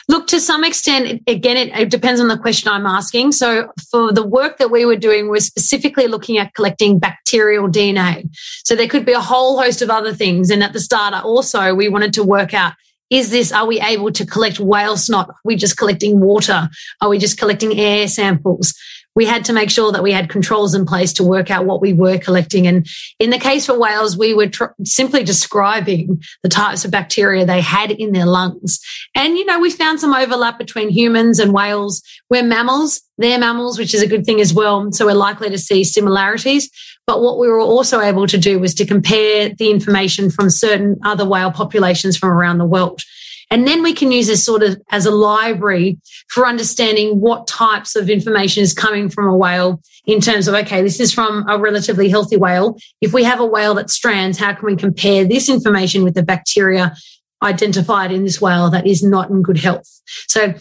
[0.08, 3.32] Look, to some extent, again, it, it, depends on the question I'm asking.
[3.32, 8.28] So, for the work that we were doing, we're specifically looking at collecting bacterial DNA.
[8.64, 10.50] So, there could be a whole host of other things.
[10.50, 12.74] And at the start, also, we wanted to work out
[13.10, 15.30] is this, are we able to collect whale snot?
[15.30, 16.68] Are we just collecting water?
[17.00, 18.74] Are we just collecting air samples?
[19.18, 21.80] We had to make sure that we had controls in place to work out what
[21.80, 22.68] we were collecting.
[22.68, 22.86] And
[23.18, 27.60] in the case for whales, we were tr- simply describing the types of bacteria they
[27.60, 28.78] had in their lungs.
[29.16, 32.00] And, you know, we found some overlap between humans and whales.
[32.30, 34.92] We're mammals, they're mammals, which is a good thing as well.
[34.92, 36.70] So we're likely to see similarities.
[37.04, 40.96] But what we were also able to do was to compare the information from certain
[41.02, 43.02] other whale populations from around the world.
[43.50, 47.96] And then we can use this sort of as a library for understanding what types
[47.96, 51.58] of information is coming from a whale in terms of, okay, this is from a
[51.58, 52.76] relatively healthy whale.
[53.00, 56.22] If we have a whale that strands, how can we compare this information with the
[56.22, 56.94] bacteria
[57.42, 59.88] identified in this whale that is not in good health?
[60.26, 60.54] So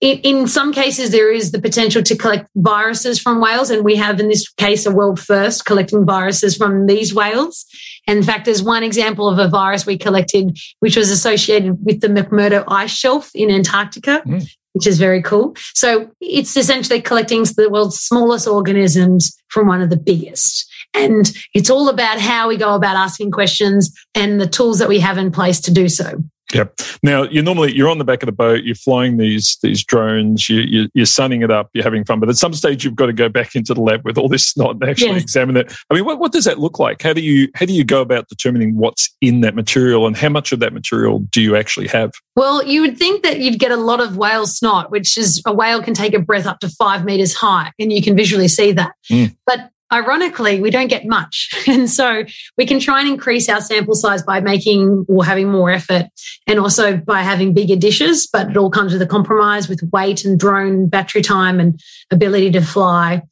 [0.00, 3.96] in, in, some cases, there is the potential to collect viruses from whales, and we
[3.96, 7.64] have in this case a world first collecting viruses from these whales.
[8.06, 12.00] And in fact, there's one example of a virus we collected, which was associated with
[12.00, 14.46] the McMurdo ice shelf in Antarctica, mm.
[14.74, 15.56] which is very cool.
[15.74, 20.70] So it's essentially collecting the world's smallest organisms from one of the biggest.
[20.92, 25.00] And it's all about how we go about asking questions and the tools that we
[25.00, 26.22] have in place to do so.
[26.54, 26.80] Yep.
[27.02, 30.48] Now you normally you're on the back of the boat, you're flying these these drones,
[30.48, 33.06] you, you you're sunning it up, you're having fun, but at some stage you've got
[33.06, 35.22] to go back into the lab with all this snot and actually yes.
[35.22, 35.72] examine it.
[35.90, 37.02] I mean, what, what does that look like?
[37.02, 40.28] How do you how do you go about determining what's in that material and how
[40.28, 42.12] much of that material do you actually have?
[42.36, 45.52] Well, you would think that you'd get a lot of whale snot, which is a
[45.52, 48.72] whale can take a breath up to five meters high, and you can visually see
[48.72, 48.92] that.
[49.10, 49.36] Mm.
[49.46, 51.50] But ironically, we don't get much.
[51.68, 52.24] And so
[52.56, 56.06] we can try and increase our sample size by making or having more effort
[56.46, 60.24] and also by having bigger dishes, but it all comes with a compromise with weight
[60.24, 63.22] and drone battery time and ability to fly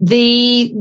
[0.00, 0.74] the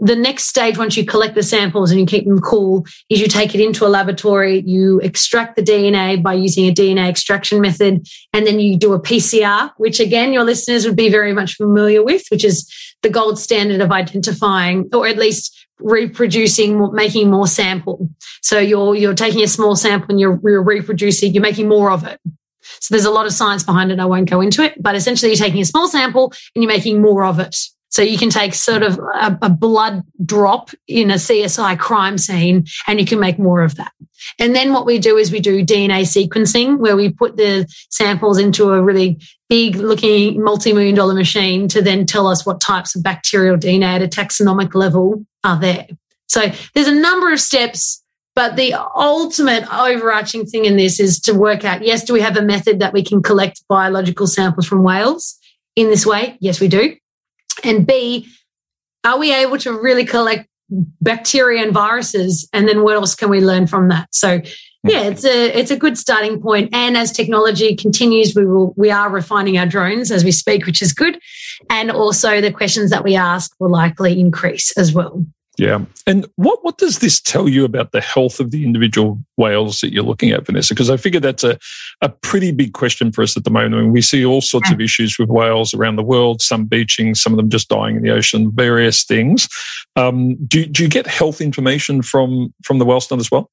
[0.00, 3.28] the next stage once you collect the samples and you keep them cool is you
[3.28, 8.06] take it into a laboratory you extract the dna by using a dna extraction method
[8.32, 12.02] and then you do a pcr which again your listeners would be very much familiar
[12.02, 12.66] with which is
[13.02, 18.08] the gold standard of identifying or at least reproducing making more sample.
[18.40, 22.06] So you're you're taking a small sample and you're, you're reproducing you're making more of
[22.06, 22.20] it.
[22.80, 23.98] So there's a lot of science behind it.
[23.98, 27.02] I won't go into it but essentially you're taking a small sample and you're making
[27.02, 27.56] more of it
[27.92, 32.64] so you can take sort of a, a, blood drop in a CSI crime scene
[32.86, 33.92] and you can make more of that.
[34.38, 38.38] And then what we do is we do DNA sequencing where we put the samples
[38.38, 43.02] into a really big looking multi-million dollar machine to then tell us what types of
[43.02, 45.86] bacterial DNA at a taxonomic level are there.
[46.28, 48.02] So there's a number of steps
[48.34, 52.38] but the ultimate overarching thing in this is to work out yes, do we have
[52.38, 55.38] a method that we can collect biological samples from whales
[55.76, 56.38] in this way?
[56.40, 56.96] Yes, we do.
[57.64, 58.28] And B,
[59.04, 60.48] are we able to really collect
[61.00, 62.48] bacteria and viruses?
[62.52, 64.08] And then what else can we learn from that?
[64.12, 64.40] So
[64.84, 65.12] yeah, hmm.
[65.12, 66.70] it's a it's a good starting point.
[66.72, 70.82] And as technology continues, we will we are refining our drones as we speak, which
[70.82, 71.18] is good.
[71.70, 75.24] And also the questions that we ask will likely increase as well.
[75.58, 75.84] Yeah.
[76.06, 79.92] And what, what does this tell you about the health of the individual whales that
[79.92, 80.72] you're looking at, Vanessa?
[80.72, 81.58] Because I figure that's a,
[82.00, 83.74] a pretty big question for us at the moment.
[83.74, 87.14] I mean, we see all sorts of issues with whales around the world, some beaching,
[87.14, 89.46] some of them just dying in the ocean, various things.
[89.94, 93.50] Um, do, do you get health information from, from the whale snot as well?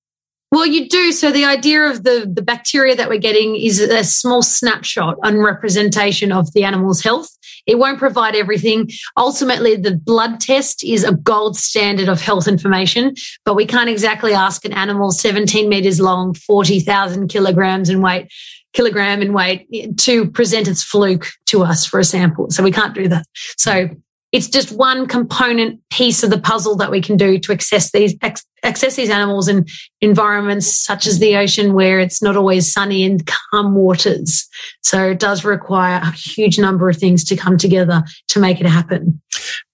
[0.51, 1.11] Well, you do.
[1.11, 5.43] So the idea of the, the bacteria that we're getting is a small snapshot and
[5.43, 7.29] representation of the animal's health.
[7.65, 8.89] It won't provide everything.
[9.17, 14.33] Ultimately, the blood test is a gold standard of health information, but we can't exactly
[14.33, 18.31] ask an animal 17 meters long, 40,000 kilograms in weight,
[18.73, 19.67] kilogram in weight
[19.99, 22.49] to present its fluke to us for a sample.
[22.49, 23.25] So we can't do that.
[23.57, 23.89] So
[24.31, 28.15] it's just one component piece of the puzzle that we can do to access these
[28.63, 29.65] access these animals in
[30.01, 34.47] environments such as the ocean where it's not always sunny and calm waters.
[34.81, 38.67] So it does require a huge number of things to come together to make it
[38.67, 39.21] happen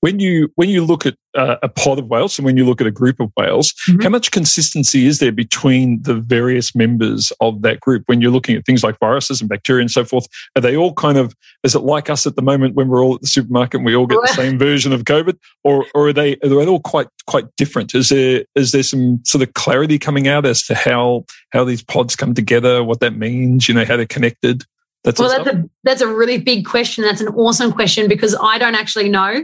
[0.01, 2.79] when you when you look at uh, a pod of whales and when you look
[2.79, 4.01] at a group of whales, mm-hmm.
[4.01, 8.03] how much consistency is there between the various members of that group?
[8.07, 10.93] When you're looking at things like viruses and bacteria and so forth, are they all
[10.93, 13.79] kind of is it like us at the moment when we're all at the supermarket
[13.79, 16.65] and we all get the same version of COVID, or or are they are they
[16.65, 17.93] all quite quite different?
[17.95, 21.83] Is there is there some sort of clarity coming out as to how how these
[21.83, 24.63] pods come together, what that means, you know, how they're connected?
[25.05, 27.03] That's well, that's a, that's a really big question.
[27.03, 29.43] That's an awesome question because I don't actually know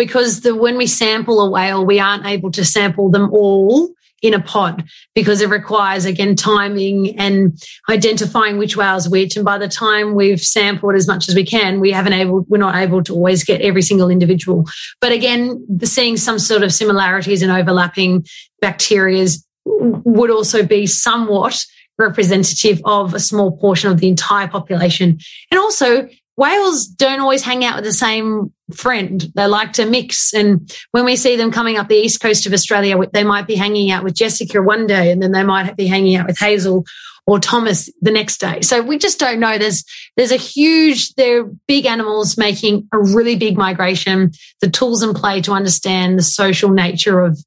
[0.00, 3.90] because the when we sample a whale, we aren't able to sample them all
[4.22, 4.82] in a pod
[5.14, 9.36] because it requires again timing and identifying which whales which.
[9.36, 12.56] And by the time we've sampled as much as we can we haven't able we're
[12.56, 14.64] not able to always get every single individual.
[15.02, 18.24] But again seeing some sort of similarities and overlapping
[18.64, 21.62] bacterias would also be somewhat
[21.98, 25.18] representative of a small portion of the entire population.
[25.50, 29.30] And also whales don't always hang out with the same friend.
[29.34, 30.32] They like to mix.
[30.32, 33.56] And when we see them coming up the east coast of Australia, they might be
[33.56, 36.84] hanging out with Jessica one day and then they might be hanging out with Hazel
[37.26, 38.60] or Thomas the next day.
[38.62, 39.58] So we just don't know.
[39.58, 39.84] There's
[40.16, 44.32] there's a huge, they're big animals making a really big migration.
[44.60, 47.38] The tools in play to understand the social nature of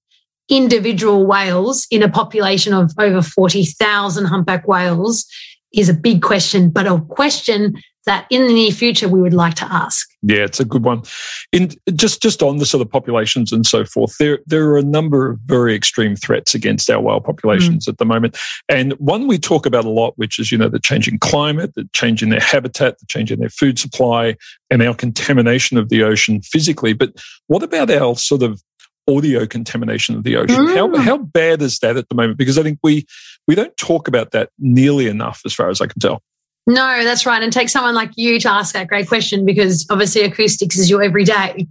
[0.49, 5.25] individual whales in a population of over 40,000 humpback whales
[5.73, 9.53] is a big question, but a question that in the near future we would like
[9.55, 10.09] to ask.
[10.21, 11.03] Yeah, it's a good one.
[11.51, 14.83] In just just on the sort of populations and so forth, there there are a
[14.83, 17.89] number of very extreme threats against our whale populations mm.
[17.89, 18.37] at the moment,
[18.69, 21.87] and one we talk about a lot, which is you know the changing climate, the
[21.93, 24.35] change in their habitat, the change in their food supply,
[24.69, 26.93] and our contamination of the ocean physically.
[26.93, 27.13] But
[27.47, 28.61] what about our sort of
[29.07, 30.65] audio contamination of the ocean.
[30.65, 30.75] Mm.
[30.75, 32.37] How, how bad is that at the moment?
[32.37, 33.05] Because I think we
[33.47, 36.21] we don't talk about that nearly enough, as far as I can tell.
[36.65, 37.43] No, that's right.
[37.43, 41.03] And take someone like you to ask that great question because obviously acoustics is your
[41.03, 41.67] everyday.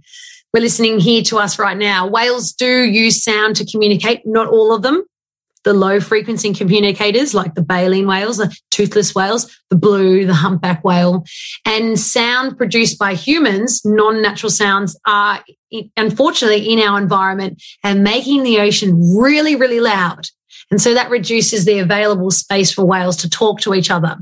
[0.53, 2.07] We're listening here to us right now.
[2.07, 5.03] Whales do use sound to communicate, not all of them.
[5.63, 10.83] The low frequency communicators like the baleen whales, the toothless whales, the blue, the humpback
[10.83, 11.23] whale,
[11.65, 15.43] and sound produced by humans, non natural sounds are
[15.97, 20.27] unfortunately in our environment and making the ocean really, really loud.
[20.69, 24.17] And so that reduces the available space for whales to talk to each other.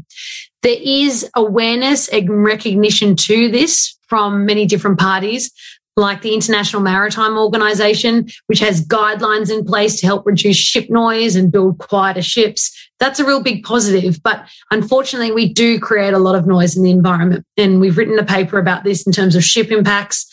[0.63, 5.51] There is awareness and recognition to this from many different parties,
[5.97, 11.35] like the International Maritime Organization, which has guidelines in place to help reduce ship noise
[11.35, 12.71] and build quieter ships.
[12.99, 14.21] That's a real big positive.
[14.23, 17.45] But unfortunately, we do create a lot of noise in the environment.
[17.57, 20.27] And we've written a paper about this in terms of ship impacts.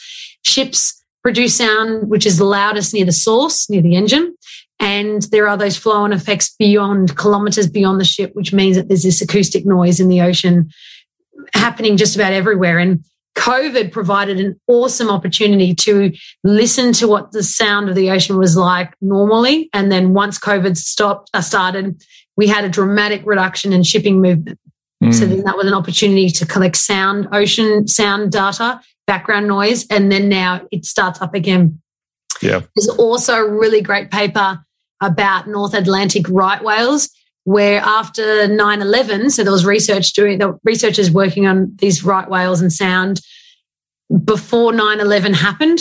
[0.45, 4.35] Ships produce sound, which is loudest near the source, near the engine.
[4.81, 8.89] And there are those flow on effects beyond kilometers beyond the ship, which means that
[8.89, 10.71] there's this acoustic noise in the ocean
[11.53, 12.79] happening just about everywhere.
[12.79, 13.05] And
[13.37, 16.13] COVID provided an awesome opportunity to
[16.43, 19.69] listen to what the sound of the ocean was like normally.
[19.73, 22.03] And then once COVID stopped, uh, started,
[22.37, 24.59] we had a dramatic reduction in shipping movement.
[25.03, 25.15] Mm.
[25.15, 30.11] So then that was an opportunity to collect sound, ocean sound data, background noise, and
[30.11, 31.81] then now it starts up again.
[32.43, 32.63] Yeah.
[32.75, 34.65] There's also a really great paper
[35.01, 37.09] about North Atlantic right whales,
[37.45, 42.29] where after 9 11, so there was research doing, the researchers working on these right
[42.29, 43.21] whales and sound
[44.25, 45.79] before 9 11 happened.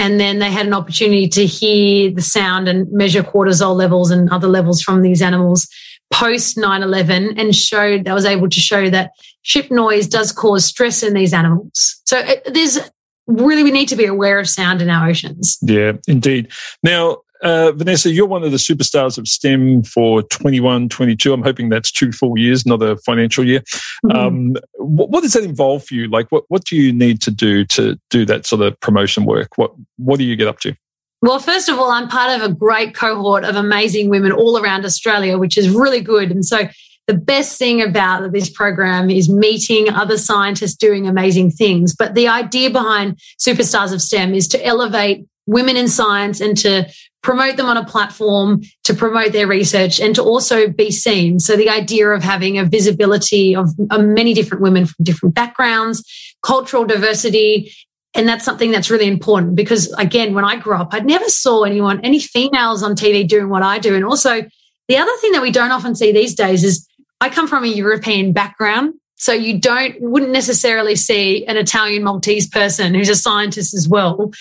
[0.00, 4.30] And then they had an opportunity to hear the sound and measure cortisol levels and
[4.30, 5.66] other levels from these animals
[6.10, 10.64] post 9 11 and showed that was able to show that ship noise does cause
[10.64, 12.00] stress in these animals.
[12.04, 12.78] So it, there's
[13.26, 15.58] really, we need to be aware of sound in our oceans.
[15.62, 16.50] Yeah, indeed.
[16.82, 21.32] Now, uh, Vanessa, you're one of the superstars of STEM for 21, 22.
[21.32, 23.60] I'm hoping that's two full years, not a financial year.
[24.04, 24.10] Mm-hmm.
[24.10, 26.08] Um, what, what, does that involve for you?
[26.08, 29.56] Like, what, what do you need to do to do that sort of promotion work?
[29.56, 30.74] What, what do you get up to?
[31.20, 34.84] Well, first of all, I'm part of a great cohort of amazing women all around
[34.84, 36.30] Australia, which is really good.
[36.30, 36.68] And so
[37.08, 41.94] the best thing about this program is meeting other scientists doing amazing things.
[41.94, 46.86] But the idea behind Superstars of STEM is to elevate women in science and to
[47.22, 51.40] promote them on a platform to promote their research and to also be seen.
[51.40, 56.04] So the idea of having a visibility of, many different women from different backgrounds,
[56.42, 57.72] cultural diversity,
[58.14, 61.64] and that's something that's really important because again, when I grew up, I never saw
[61.64, 63.94] anyone, any females on TV doing what I do.
[63.94, 64.42] And also
[64.88, 66.88] the other thing that we don't often see these days is
[67.20, 68.94] I come from a European background.
[69.16, 74.32] So you don't, wouldn't necessarily see an Italian Maltese person who's a scientist as well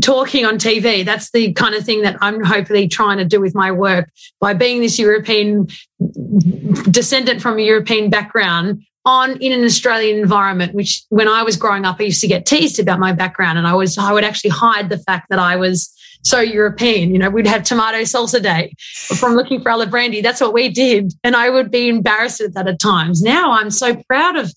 [0.00, 1.04] talking on TV.
[1.04, 4.10] That's the kind of thing that I'm hopefully trying to do with my work
[4.40, 5.68] by being this European
[6.90, 11.84] descendant from a European background on in an Australian environment, which when I was growing
[11.84, 14.50] up, I used to get teased about my background and I was, I would actually
[14.50, 15.92] hide the fact that I was
[16.22, 17.10] so European.
[17.10, 18.72] You know, we'd have tomato salsa day
[19.16, 20.22] from looking for Alibrandi.
[20.22, 21.12] That's what we did.
[21.24, 23.22] And I would be embarrassed at that at times.
[23.22, 24.52] Now I'm so proud of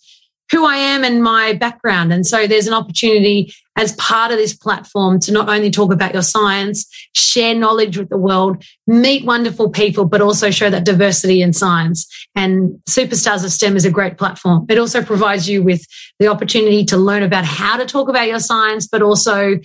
[0.52, 2.14] who I am and my background.
[2.14, 6.14] And so there's an opportunity as part of this platform to not only talk about
[6.14, 11.42] your science, share knowledge with the world, meet wonderful people, but also show that diversity
[11.42, 12.08] in science.
[12.36, 14.66] And Superstars of STEM is a great platform.
[14.70, 15.86] It also provides you with
[16.20, 19.60] the opportunity to learn about how to talk about your science, but also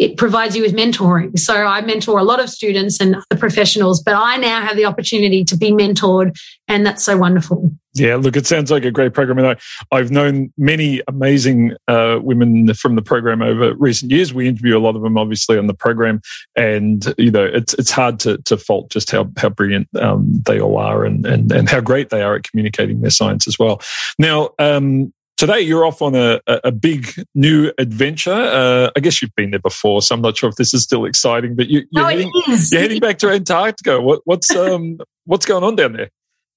[0.00, 1.38] it provides you with mentoring.
[1.38, 4.86] So I mentor a lot of students and other professionals, but I now have the
[4.86, 6.34] opportunity to be mentored,
[6.66, 7.70] and that's so wonderful.
[7.92, 9.38] Yeah, look, it sounds like a great program.
[9.38, 9.60] And
[9.92, 14.32] I, have known many amazing uh, women from the program over recent years.
[14.32, 16.22] We interview a lot of them, obviously, on the program,
[16.56, 20.60] and you know, it's it's hard to to fault just how how brilliant um, they
[20.60, 23.82] all are, and and and how great they are at communicating their science as well.
[24.18, 28.30] Now, um, today you're off on a, a big new adventure.
[28.30, 31.06] Uh, I guess you've been there before, so I'm not sure if this is still
[31.06, 31.56] exciting.
[31.56, 34.02] But you, are heading, you're heading back to Antarctica.
[34.02, 36.10] What, what's um, what's going on down there?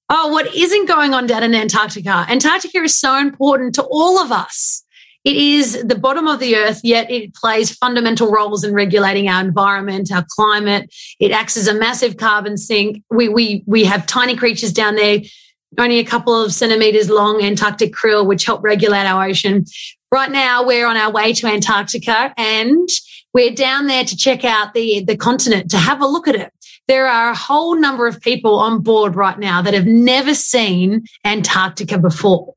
[0.10, 2.26] Oh, what isn't going on down in Antarctica?
[2.28, 4.84] Antarctica is so important to all of us.
[5.24, 9.40] It is the bottom of the earth, yet it plays fundamental roles in regulating our
[9.40, 10.94] environment, our climate.
[11.22, 13.02] It acts as a massive carbon sink.
[13.10, 15.22] We, we, we have tiny creatures down there
[15.78, 19.66] only a couple of centimeters long Antarctic krill, which help regulate our ocean.
[20.12, 22.88] Right now, we're on our way to Antarctica and
[23.34, 26.54] we're down there to check out the, the continent, to have a look at it.
[26.88, 31.06] There are a whole number of people on board right now that have never seen
[31.24, 32.54] Antarctica before.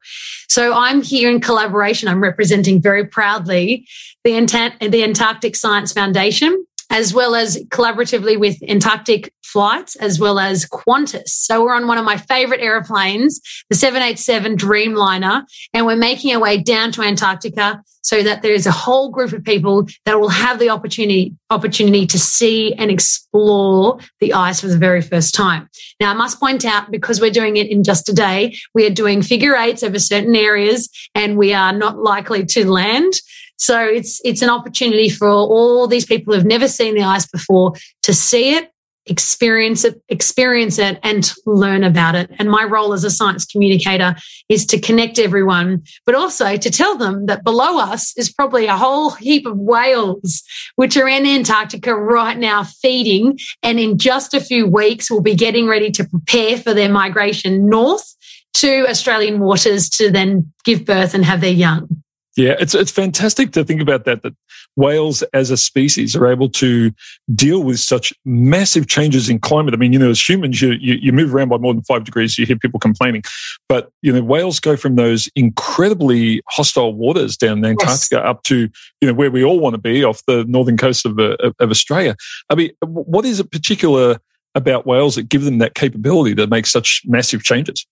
[0.48, 2.08] So I'm here in collaboration.
[2.08, 3.86] I'm representing very proudly
[4.24, 10.38] the, Antant- the Antarctic Science Foundation as well as collaboratively with Antarctic Flights, as well
[10.38, 11.28] as Qantas.
[11.28, 16.40] So we're on one of my favorite airplanes, the 787 Dreamliner, and we're making our
[16.40, 20.60] way down to Antarctica so that there's a whole group of people that will have
[20.60, 25.68] the opportunity opportunity to see and explore the ice for the very first time.
[25.98, 28.90] Now, I must point out because we're doing it in just a day, we are
[28.90, 33.12] doing figure eights over certain areas, and we are not likely to land.
[33.56, 37.72] So it's it's an opportunity for all these people who've never seen the ice before
[38.02, 38.70] to see it,
[39.06, 42.30] experience it, experience it, and learn about it.
[42.38, 44.14] And my role as a science communicator
[44.48, 48.76] is to connect everyone, but also to tell them that below us is probably a
[48.76, 50.42] whole heap of whales
[50.74, 53.38] which are in Antarctica right now feeding.
[53.62, 57.68] And in just a few weeks, we'll be getting ready to prepare for their migration
[57.68, 58.14] north
[58.54, 62.02] to Australian waters to then give birth and have their young.
[62.36, 64.22] Yeah, it's it's fantastic to think about that.
[64.22, 64.34] That
[64.76, 66.92] whales as a species are able to
[67.34, 69.72] deal with such massive changes in climate.
[69.72, 72.04] I mean, you know, as humans, you, you, you move around by more than five
[72.04, 73.22] degrees, you hear people complaining,
[73.70, 78.24] but you know, whales go from those incredibly hostile waters down in Antarctica yes.
[78.26, 78.68] up to
[79.00, 81.70] you know where we all want to be, off the northern coast of, uh, of
[81.70, 82.14] Australia.
[82.50, 84.18] I mean, what is it particular
[84.54, 87.86] about whales that give them that capability to make such massive changes?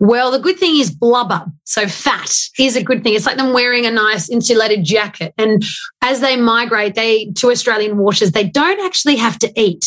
[0.00, 1.44] Well, the good thing is blubber.
[1.64, 3.14] So fat is a good thing.
[3.14, 5.34] It's like them wearing a nice insulated jacket.
[5.38, 5.62] And
[6.02, 9.84] as they migrate they to Australian waters, they don't actually have to eat,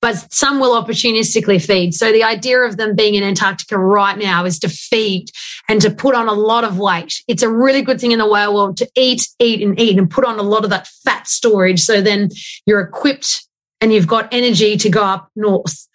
[0.00, 1.94] but some will opportunistically feed.
[1.94, 5.30] So the idea of them being in Antarctica right now is to feed
[5.68, 7.22] and to put on a lot of weight.
[7.26, 10.10] It's a really good thing in the whale world to eat, eat and eat and
[10.10, 11.80] put on a lot of that fat storage.
[11.80, 12.28] So then
[12.66, 13.46] you're equipped
[13.80, 15.87] and you've got energy to go up north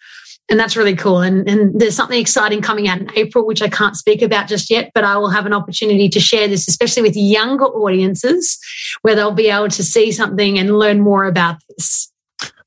[0.50, 1.20] and that's really cool.
[1.20, 4.70] And, and there's something exciting coming out in April, which I can't speak about just
[4.70, 8.58] yet, but I will have an opportunity to share this, especially with younger audiences,
[9.02, 12.12] where they'll be able to see something and learn more about this.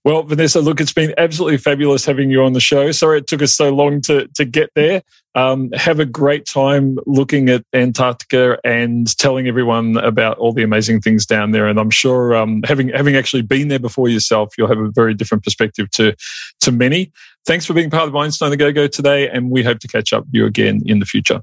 [0.07, 2.93] Well, Vanessa, look, it's been absolutely fabulous having you on the show.
[2.93, 5.01] Sorry it took us so long to, to get there.
[5.35, 11.01] Um, have a great time looking at Antarctica and telling everyone about all the amazing
[11.01, 11.67] things down there.
[11.67, 15.13] And I'm sure, um, having having actually been there before yourself, you'll have a very
[15.13, 16.15] different perspective to
[16.61, 17.11] to many.
[17.45, 20.13] Thanks for being part of Einstein A Go Go today, and we hope to catch
[20.13, 21.41] up with you again in the future.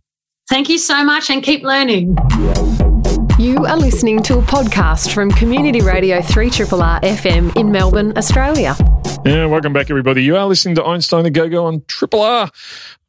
[0.49, 2.17] Thank you so much, and keep learning.
[3.37, 8.77] You are listening to a podcast from Community Radio 3 R FM in Melbourne, Australia.
[9.25, 10.23] Yeah, welcome back, everybody.
[10.23, 12.49] You are listening to Einstein A Go Go on Triple R.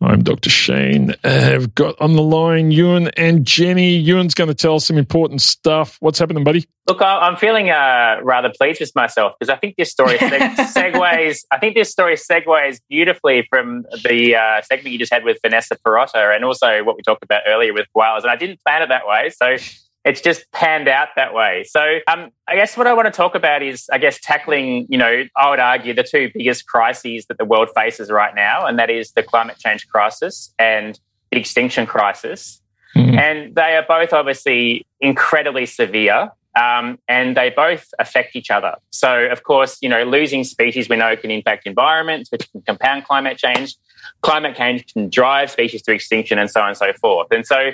[0.01, 0.49] I'm Dr.
[0.49, 1.13] Shane.
[1.23, 4.03] I've got on the line Euan and Jenny.
[4.03, 5.97] Euan's going to tell us some important stuff.
[5.99, 6.65] What's happening, buddy?
[6.87, 11.45] Look, I'm feeling uh, rather pleased with myself because I think this story seg- segues.
[11.51, 15.75] I think this story segues beautifully from the uh, segment you just had with Vanessa
[15.85, 18.23] Pirotta, and also what we talked about earlier with whales.
[18.23, 19.57] And I didn't plan it that way, so
[20.05, 21.65] it's just panned out that way.
[21.67, 24.99] So, um, I guess what I want to talk about is, I guess, tackling, you
[24.99, 28.77] know, I would argue the two biggest crises that the world faces right now, and
[28.77, 30.99] that is the climate change crisis and
[31.31, 32.61] the extinction crisis.
[32.95, 33.17] Mm-hmm.
[33.17, 36.31] And they are both obviously incredibly severe.
[36.57, 38.75] Um, and they both affect each other.
[38.89, 43.03] So, of course, you know, losing species we know can impact environments, which can compound
[43.03, 43.75] climate change.
[44.21, 47.27] Climate change can drive species to extinction, and so on and so forth.
[47.29, 47.71] And so,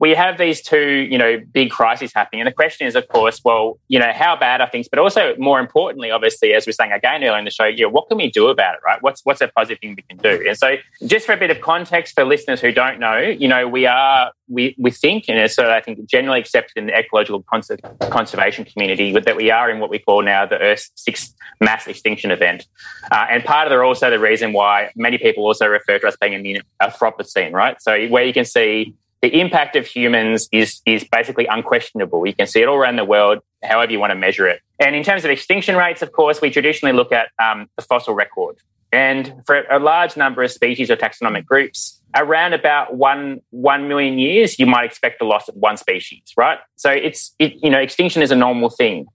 [0.00, 2.40] we have these two, you know, big crises happening.
[2.40, 4.88] And the question is, of course, well, you know, how bad are things?
[4.88, 7.86] But also, more importantly, obviously, as we are saying again earlier in the show, yeah,
[7.86, 9.00] what can we do about it, right?
[9.02, 10.42] What's what's a positive thing we can do?
[10.48, 10.76] And so,
[11.06, 14.32] just for a bit of context for listeners who don't know, you know, we are
[14.48, 17.70] we we think, and it's sort of I think generally accepted in the ecological cons-
[18.10, 22.30] conservation community, that we are in what we call now the Earth's sixth mass extinction
[22.30, 22.66] event.
[23.10, 26.16] Uh, and part of the also the reason why many people also refer to us
[26.20, 27.80] being in the Anthropocene, right?
[27.82, 32.26] So where you can see the impact of humans is is basically unquestionable.
[32.26, 34.60] You can see it all around the world, however you want to measure it.
[34.78, 38.14] And in terms of extinction rates, of course, we traditionally look at um, the fossil
[38.14, 38.56] record.
[38.92, 44.18] And for a large number of species or taxonomic groups, around about one one million
[44.18, 46.58] years, you might expect the loss of one species, right?
[46.76, 49.06] So it's it, you know extinction is a normal thing.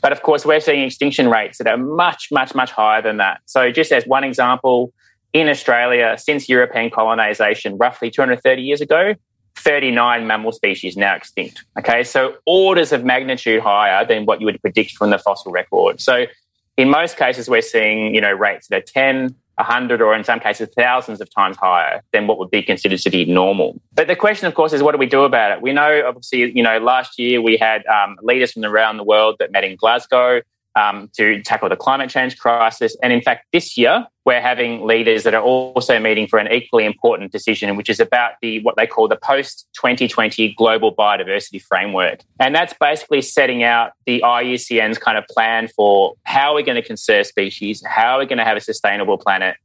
[0.00, 3.40] But of course, we're seeing extinction rates that are much, much, much higher than that.
[3.46, 4.92] So, just as one example,
[5.32, 9.14] in Australia, since European colonisation, roughly 230 years ago,
[9.56, 11.64] 39 mammal species now extinct.
[11.78, 16.00] Okay, so orders of magnitude higher than what you would predict from the fossil record.
[16.00, 16.26] So
[16.76, 20.40] in most cases, we're seeing you know rates that are 10, 100, or in some
[20.40, 23.80] cases thousands of times higher than what would be considered to be normal.
[23.92, 25.60] But the question, of course, is what do we do about it?
[25.60, 29.36] We know, obviously, you know, last year we had um, leaders from around the world
[29.38, 30.40] that met in Glasgow
[30.76, 32.96] um, to tackle the climate change crisis.
[33.02, 36.84] And in fact, this year we're having leaders that are also meeting for an equally
[36.84, 42.20] important decision, which is about the what they call the post 2020 global biodiversity framework.
[42.38, 46.86] And that's basically setting out the IUCN's kind of plan for how we're going to
[46.86, 49.56] conserve species, how we're going to have a sustainable planet,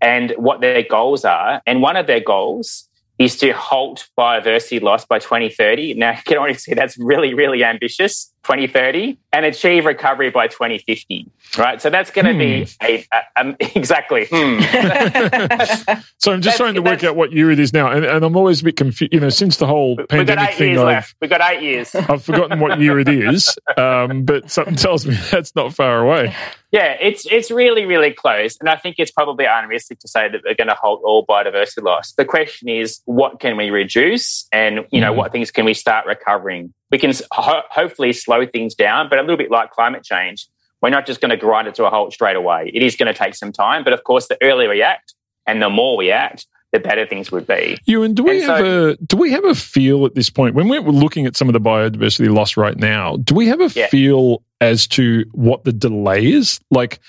[0.00, 1.62] and what their goals are.
[1.66, 2.88] And one of their goals
[3.18, 5.94] is to halt biodiversity loss by 2030.
[5.94, 11.28] Now, you can already see that's really, really ambitious, 2030, and achieve recovery by 2050,
[11.58, 11.82] right?
[11.82, 12.38] So that's going to hmm.
[12.38, 14.26] be a, a, um, exactly.
[14.30, 14.60] Hmm.
[16.18, 18.24] so I'm just that's, trying to work out what year it is now, and, and
[18.24, 19.12] I'm always a bit confused.
[19.12, 21.94] You know, since the whole pandemic thing, I've, we've got eight years.
[21.94, 26.34] I've forgotten what year it is, um, but something tells me that's not far away.
[26.70, 30.42] Yeah, it's it's really really close, and I think it's probably unrealistic to say that
[30.44, 32.12] they're going to halt all biodiversity loss.
[32.12, 35.16] The question is, what can we reduce, and you know, mm.
[35.16, 36.74] what things can we start recovering?
[36.90, 40.46] We can ho- hopefully slow things down, but a little bit like climate change,
[40.82, 42.70] we're not just going to grind it to a halt straight away.
[42.72, 45.14] It is going to take some time, but of course, the earlier we act
[45.46, 47.78] and the more we act, the better things would be.
[47.88, 50.56] Euan, do we and have so, a do we have a feel at this point
[50.56, 53.16] when we're looking at some of the biodiversity loss right now?
[53.18, 53.86] Do we have a yeah.
[53.86, 56.60] feel as to what the delay is?
[56.70, 57.00] Like,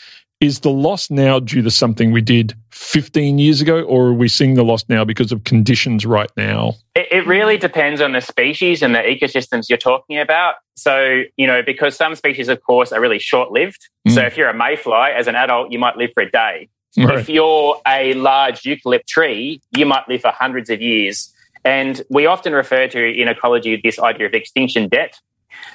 [0.41, 4.27] is the loss now due to something we did 15 years ago, or are we
[4.27, 6.73] seeing the loss now because of conditions right now?
[6.95, 10.55] It, it really depends on the species and the ecosystems you're talking about.
[10.75, 13.88] So, you know, because some species, of course, are really short lived.
[14.07, 14.13] Mm.
[14.13, 16.69] So, if you're a mayfly as an adult, you might live for a day.
[16.97, 17.19] Right.
[17.19, 21.33] If you're a large eucalypt tree, you might live for hundreds of years.
[21.65, 25.19] And we often refer to in ecology this idea of extinction debt.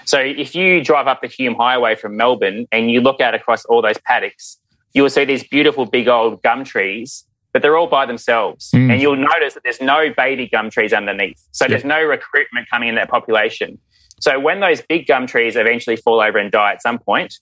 [0.04, 3.64] So if you drive up the Hume Highway from Melbourne and you look out across
[3.66, 4.58] all those paddocks,
[4.92, 8.70] you will see these beautiful big old gum trees, but they're all by themselves.
[8.72, 8.92] Mm.
[8.92, 11.40] And you'll notice that there's no baby gum trees underneath.
[11.52, 11.70] So yep.
[11.70, 13.78] there's no recruitment coming in that population.
[14.20, 17.38] So when those big gum trees eventually fall over and die at some point,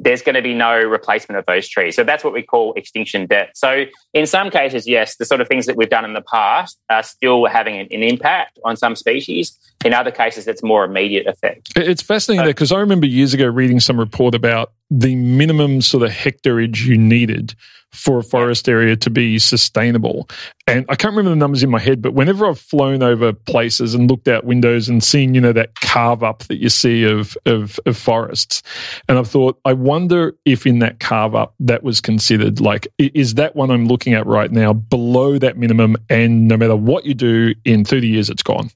[0.00, 1.94] there's going to be no replacement of those trees.
[1.94, 3.50] So that's what we call extinction debt.
[3.54, 3.84] So
[4.14, 7.02] in some cases, yes, the sort of things that we've done in the past are
[7.02, 9.58] still having an, an impact on some species.
[9.84, 11.72] In other cases, it's more immediate effect.
[11.76, 16.10] It's fascinating because I remember years ago reading some report about the minimum sort of
[16.10, 17.54] hectareage you needed
[17.92, 20.28] for a forest area to be sustainable.
[20.66, 23.94] And I can't remember the numbers in my head, but whenever I've flown over places
[23.94, 27.36] and looked out windows and seen, you know, that carve up that you see of,
[27.46, 28.62] of, of forests,
[29.08, 33.34] and I've thought, I wonder if in that carve up that was considered like, is
[33.34, 35.96] that one I'm looking at right now below that minimum?
[36.08, 38.70] And no matter what you do, in 30 years, it's gone.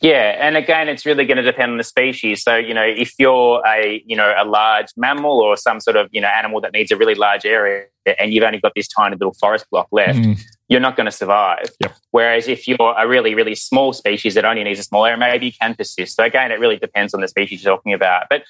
[0.00, 2.42] Yeah, and again, it's really going to depend on the species.
[2.42, 6.08] So, you know, if you're a you know a large mammal or some sort of
[6.12, 7.86] you know animal that needs a really large area,
[8.18, 10.40] and you've only got this tiny little forest block left, mm.
[10.68, 11.66] you're not going to survive.
[11.80, 11.96] Yep.
[12.12, 15.46] Whereas if you're a really really small species that only needs a small area, maybe
[15.46, 16.14] you can persist.
[16.14, 18.26] So again, it really depends on the species you're talking about.
[18.30, 18.44] But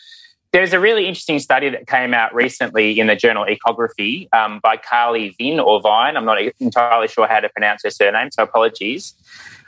[0.53, 4.77] there's a really interesting study that came out recently in the journal Ecography um, by
[4.77, 6.17] Carly Vynne or Vine.
[6.17, 9.15] I'm not entirely sure how to pronounce her surname, so apologies.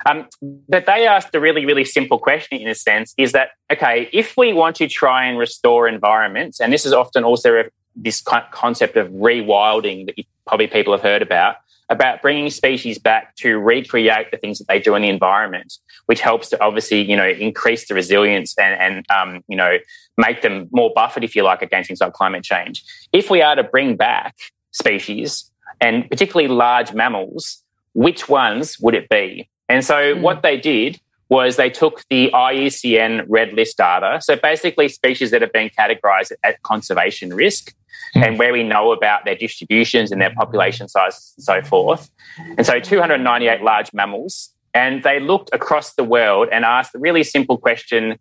[0.06, 0.26] Um,
[0.68, 4.36] but they asked a really, really simple question in a sense is that, okay, if
[4.36, 7.64] we want to try and restore environments, and this is often also
[7.96, 10.14] this concept of rewilding that
[10.46, 11.56] probably people have heard about,
[11.90, 15.74] about bringing species back to recreate the things that they do in the environment,
[16.06, 19.76] which helps to obviously, you know, increase the resilience and, and um, you know,
[20.16, 22.84] make them more buffered, if you like, against things like climate change.
[23.12, 24.36] If we are to bring back
[24.70, 27.62] species, and particularly large mammals,
[27.94, 29.48] which ones would it be?
[29.70, 30.20] And so mm.
[30.20, 35.42] what they did was they took the IUCN red list data, so basically species that
[35.42, 37.72] have been categorized at conservation risk,
[38.16, 38.26] mm.
[38.26, 42.10] and where we know about their distributions and their population size and so forth.
[42.58, 44.50] And so 298 large mammals.
[44.72, 48.18] And they looked across the world and asked a really simple question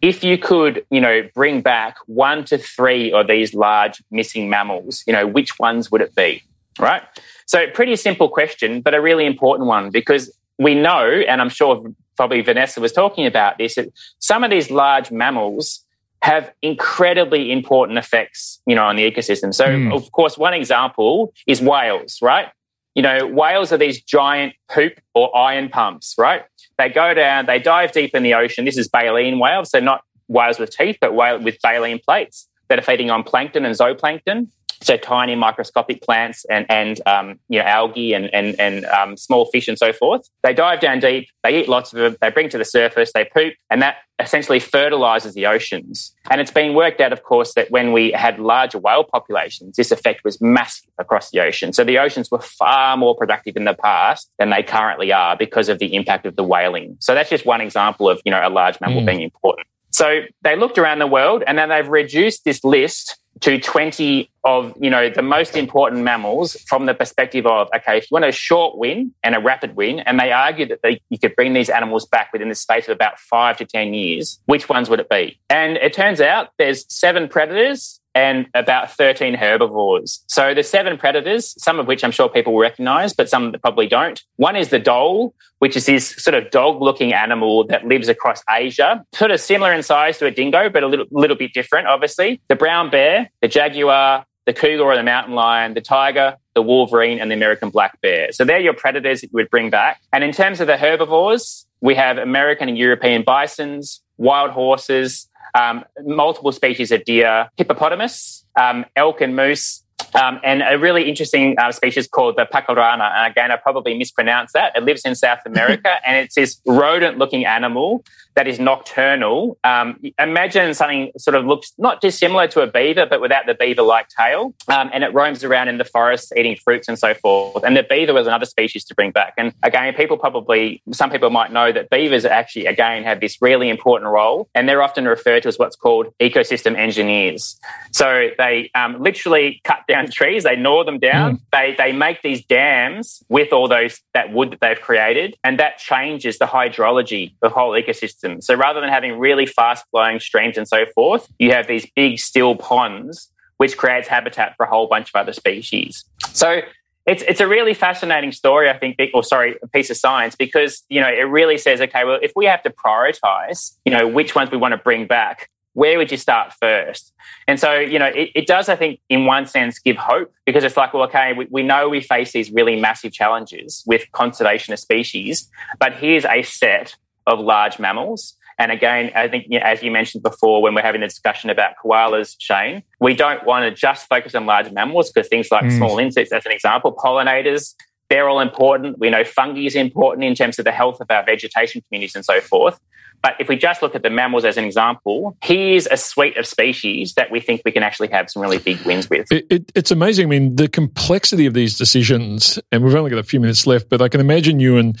[0.00, 5.04] if you could, you know, bring back one to three of these large missing mammals,
[5.06, 6.42] you know, which ones would it be?
[6.80, 7.02] Right?
[7.46, 10.28] So, pretty simple question, but a really important one because
[10.62, 11.84] we know, and I'm sure
[12.16, 13.88] probably Vanessa was talking about this, that
[14.18, 15.84] some of these large mammals
[16.22, 19.52] have incredibly important effects, you know, on the ecosystem.
[19.52, 19.92] So, mm.
[19.92, 22.48] of course, one example is whales, right?
[22.94, 26.44] You know, whales are these giant poop or iron pumps, right?
[26.78, 28.64] They go down, they dive deep in the ocean.
[28.64, 32.78] This is baleen whales, so not whales with teeth, but whale with baleen plates that
[32.78, 34.48] are feeding on plankton and zooplankton
[34.82, 39.46] so tiny microscopic plants and and um, you know algae and and and um, small
[39.46, 40.28] fish and so forth.
[40.42, 41.28] They dive down deep.
[41.42, 42.16] They eat lots of them.
[42.20, 43.12] They bring to the surface.
[43.12, 46.14] They poop, and that essentially fertilizes the oceans.
[46.30, 49.90] And it's been worked out, of course, that when we had larger whale populations, this
[49.90, 51.72] effect was massive across the ocean.
[51.72, 55.68] So the oceans were far more productive in the past than they currently are because
[55.68, 56.96] of the impact of the whaling.
[57.00, 59.06] So that's just one example of you know a large mammal mm.
[59.06, 59.66] being important.
[59.90, 64.74] So they looked around the world and then they've reduced this list to 20 of
[64.80, 68.32] you know the most important mammals from the perspective of okay if you want a
[68.32, 71.68] short win and a rapid win and they argue that they, you could bring these
[71.68, 75.08] animals back within the space of about five to ten years which ones would it
[75.08, 75.38] be?
[75.48, 80.22] And it turns out there's seven predators and about 13 herbivores.
[80.26, 83.86] So the seven predators, some of which I'm sure people will recognize, but some probably
[83.86, 84.22] don't.
[84.36, 88.42] One is the dhole, which is this sort of dog looking animal that lives across
[88.50, 91.86] Asia, sort of similar in size to a dingo, but a little, little bit different,
[91.86, 92.40] obviously.
[92.48, 97.20] The brown bear, the jaguar, the cougar or the mountain lion, the tiger, the wolverine,
[97.20, 98.32] and the American black bear.
[98.32, 100.00] So they're your predators that you would bring back.
[100.12, 105.84] And in terms of the herbivores, we have American and European bisons, wild horses, um,
[106.04, 109.82] multiple species of deer, hippopotamus, um, elk and moose,
[110.14, 113.10] um, and a really interesting uh, species called the pacarana.
[113.14, 114.72] And again, I probably mispronounced that.
[114.76, 118.04] It lives in South America and it's this rodent looking animal
[118.34, 119.58] that is nocturnal.
[119.64, 123.82] Um, imagine something sort of looks not dissimilar to a beaver, but without the beaver
[123.82, 124.54] like tail.
[124.68, 127.64] Um, and it roams around in the forest eating fruits and so forth.
[127.64, 129.34] And the beaver was another species to bring back.
[129.36, 133.68] And again, people probably, some people might know that beavers actually, again, have this really
[133.68, 134.48] important role.
[134.54, 137.58] And they're often referred to as what's called ecosystem engineers.
[137.92, 141.40] So they um, literally cut down trees, they gnaw them down, mm.
[141.52, 145.36] they, they make these dams with all those, that wood that they've created.
[145.44, 148.40] And that changes the hydrology the whole ecosystem system.
[148.40, 152.18] So rather than having really fast flowing streams and so forth, you have these big
[152.18, 156.04] still ponds, which creates habitat for a whole bunch of other species.
[156.32, 156.62] So
[157.04, 160.84] it's it's a really fascinating story, I think, or sorry, a piece of science because
[160.88, 164.34] you know it really says, okay, well, if we have to prioritize, you know, which
[164.34, 167.12] ones we want to bring back, where would you start first?
[167.48, 170.64] And so, you know, it, it, does, I think, in one sense, give hope because
[170.64, 174.72] it's like, well, okay, we, we know we face these really massive challenges with conservation
[174.72, 175.50] of species,
[175.80, 176.94] but here's a set
[177.26, 178.36] of large mammals.
[178.58, 181.50] And again, I think, you know, as you mentioned before, when we're having a discussion
[181.50, 185.64] about koalas, Shane, we don't want to just focus on large mammals because things like
[185.64, 185.76] mm.
[185.76, 187.74] small insects, as an example, pollinators,
[188.08, 188.98] they're all important.
[188.98, 192.24] We know fungi is important in terms of the health of our vegetation communities and
[192.24, 192.78] so forth.
[193.22, 196.46] But if we just look at the mammals as an example, here's a suite of
[196.46, 199.30] species that we think we can actually have some really big wins with.
[199.30, 200.26] It, it, it's amazing.
[200.26, 203.88] I mean, the complexity of these decisions, and we've only got a few minutes left,
[203.88, 204.98] but I can imagine you and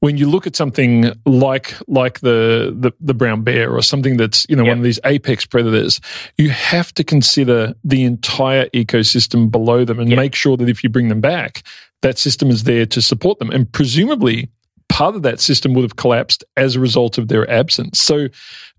[0.00, 4.44] when you look at something like like the the, the brown bear or something that's
[4.48, 4.72] you know yep.
[4.72, 6.00] one of these apex predators,
[6.36, 10.16] you have to consider the entire ecosystem below them and yep.
[10.16, 11.62] make sure that if you bring them back,
[12.00, 13.50] that system is there to support them.
[13.50, 14.50] And presumably,
[14.92, 17.98] part of that system would have collapsed as a result of their absence.
[17.98, 18.28] So,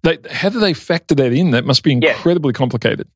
[0.04, 1.52] they, how do they factor that in?
[1.52, 2.58] That must be incredibly yeah.
[2.58, 3.08] complicated.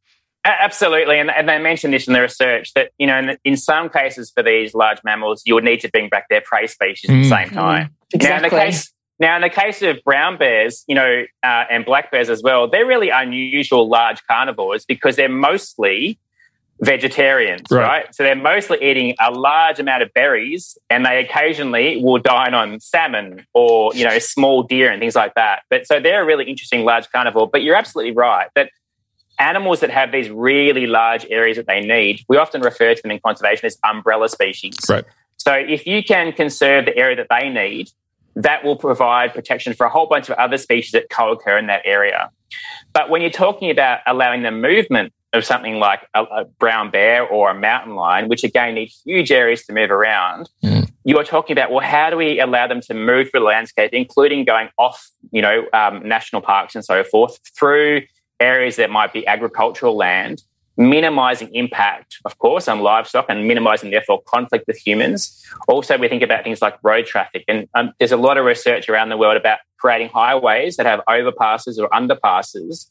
[0.44, 3.90] Absolutely, and, and they mentioned this in the research that you know in, in, some
[3.90, 7.14] cases for these large mammals, you would need to bring back their prey species mm.
[7.14, 7.44] at the mm.
[7.44, 7.96] same time.
[8.14, 8.30] Exactly.
[8.30, 11.86] Now, in the case now, in the case of brown bears, you know, uh, and
[11.86, 16.20] black bears as well, they're really unusual large carnivores because they're mostly
[16.82, 17.82] vegetarians, right.
[17.82, 18.16] right.
[18.16, 22.80] So they're mostly eating a large amount of berries and they occasionally will dine on
[22.80, 25.64] salmon or, you know, small deer and things like that.
[25.70, 27.48] But so they're a really interesting large carnivore.
[27.48, 28.70] But you're absolutely right that
[29.40, 33.12] animals that have these really large areas that they need, we often refer to them
[33.12, 34.76] in conservation as umbrella species.
[34.90, 35.06] Right.
[35.38, 37.90] So if you can conserve the area that they need,
[38.36, 41.68] that will provide protection for a whole bunch of other species that co occur in
[41.68, 42.30] that area.
[42.94, 47.28] But when you're talking about allowing the movement of something like a, a, brown bear
[47.28, 50.90] or a mountain lion, which again need huge areas to move around, mm.
[51.04, 53.92] you are talking about well, how do we allow them to move through the landscape,
[53.94, 58.02] including going off, you know, um, national parks and so forth, through
[58.40, 60.44] areas that might be agricultural land,
[60.78, 65.44] minimizing impact, of course, on livestock and minimizing therefore conflict with humans.
[65.68, 68.90] Also, we think about things like road traffic, and um, there's a lot of research
[68.90, 72.88] around the world about creating highways that have overpasses or underpasses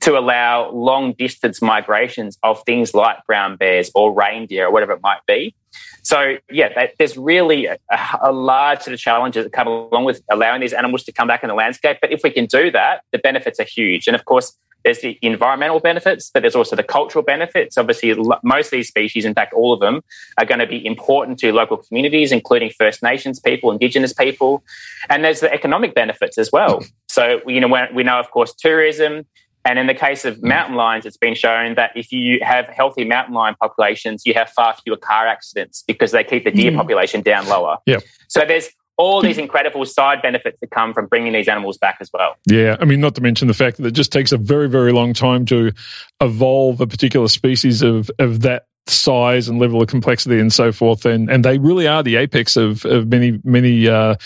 [0.00, 5.02] to allow long distance migrations of things like brown bears or reindeer or whatever it
[5.02, 5.54] might be.
[6.02, 7.78] So, yeah, there's really a,
[8.22, 11.42] a, large set of challenges that come along with allowing these animals to come back
[11.42, 11.98] in the landscape.
[12.00, 14.06] But if we can do that, the benefits are huge.
[14.06, 17.76] And of course, there's the environmental benefits, but there's also the cultural benefits.
[17.76, 20.02] Obviously, most of these species, in fact, all of them,
[20.38, 24.62] are going to be important to local communities, including First Nations people, Indigenous people,
[25.10, 26.82] and there's the economic benefits as well.
[27.08, 29.26] So, you know, we know, of course, tourism,
[29.64, 33.04] and in the case of mountain lions, it's been shown that if you have healthy
[33.04, 36.76] mountain lion populations, you have far fewer car accidents because they keep the deer mm.
[36.76, 37.76] population down lower.
[37.84, 37.98] Yeah.
[38.28, 42.10] So there's all these incredible side benefits that come from bringing these animals back as
[42.12, 42.36] well.
[42.46, 44.92] Yeah, I mean, not to mention the fact that it just takes a very, very
[44.92, 45.72] long time to
[46.20, 51.04] evolve a particular species of of that size and level of complexity and so forth.
[51.04, 54.16] And and they really are the apex of, of many many uh,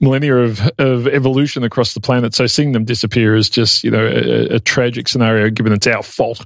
[0.00, 2.34] millennia of, of evolution across the planet.
[2.34, 6.02] So seeing them disappear is just you know a, a tragic scenario, given it's our
[6.02, 6.44] fault.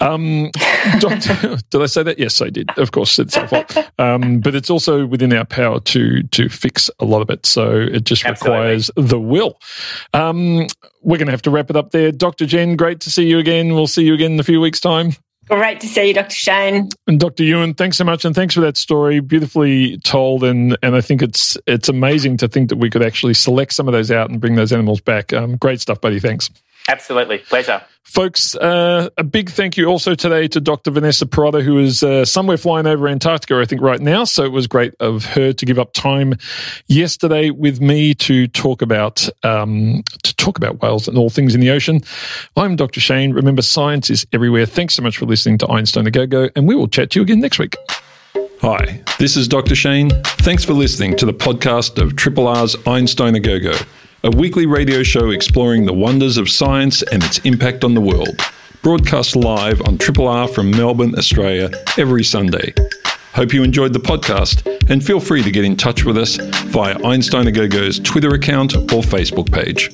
[0.00, 0.50] Um,
[0.98, 2.18] doctor, did I say that?
[2.18, 2.70] Yes, I did.
[2.78, 3.76] Of course, it's our fault.
[3.98, 7.46] Um, but it's also within our power to to fix a lot of it.
[7.46, 8.58] So it just Absolutely.
[8.58, 9.58] requires the will.
[10.14, 10.66] Um,
[11.02, 12.12] we're going to have to wrap it up there.
[12.12, 12.46] Dr.
[12.46, 13.74] Jen, great to see you again.
[13.74, 15.12] We'll see you again in a few weeks' time.
[15.48, 16.34] Great to see you, Dr.
[16.34, 16.88] Shane.
[17.06, 17.42] And Dr.
[17.42, 20.44] Euan, thanks so much, and thanks for that story, beautifully told.
[20.44, 23.88] And and I think it's it's amazing to think that we could actually select some
[23.88, 25.32] of those out and bring those animals back.
[25.32, 26.20] Um, great stuff, buddy.
[26.20, 26.48] Thanks.
[26.88, 27.38] Absolutely.
[27.38, 27.82] Pleasure.
[28.02, 30.90] Folks, uh, a big thank you also today to Dr.
[30.90, 34.24] Vanessa Pirotta, who is uh, somewhere flying over Antarctica, I think, right now.
[34.24, 36.34] So it was great of her to give up time
[36.88, 41.60] yesterday with me to talk about um, to talk about whales and all things in
[41.60, 42.00] the ocean.
[42.56, 43.00] I'm Dr.
[43.00, 43.32] Shane.
[43.32, 44.66] Remember, science is everywhere.
[44.66, 47.20] Thanks so much for listening to Einstein A Go Go, and we will chat to
[47.20, 47.76] you again next week.
[48.60, 49.74] Hi, this is Dr.
[49.74, 50.10] Shane.
[50.24, 53.72] Thanks for listening to the podcast of Triple R's Einstein A Go Go
[54.24, 58.40] a weekly radio show exploring the wonders of science and its impact on the world.
[58.80, 62.72] Broadcast live on Triple R from Melbourne, Australia, every Sunday.
[63.34, 66.96] Hope you enjoyed the podcast and feel free to get in touch with us via
[67.04, 69.90] Einstein A Go Go's Twitter account or Facebook page.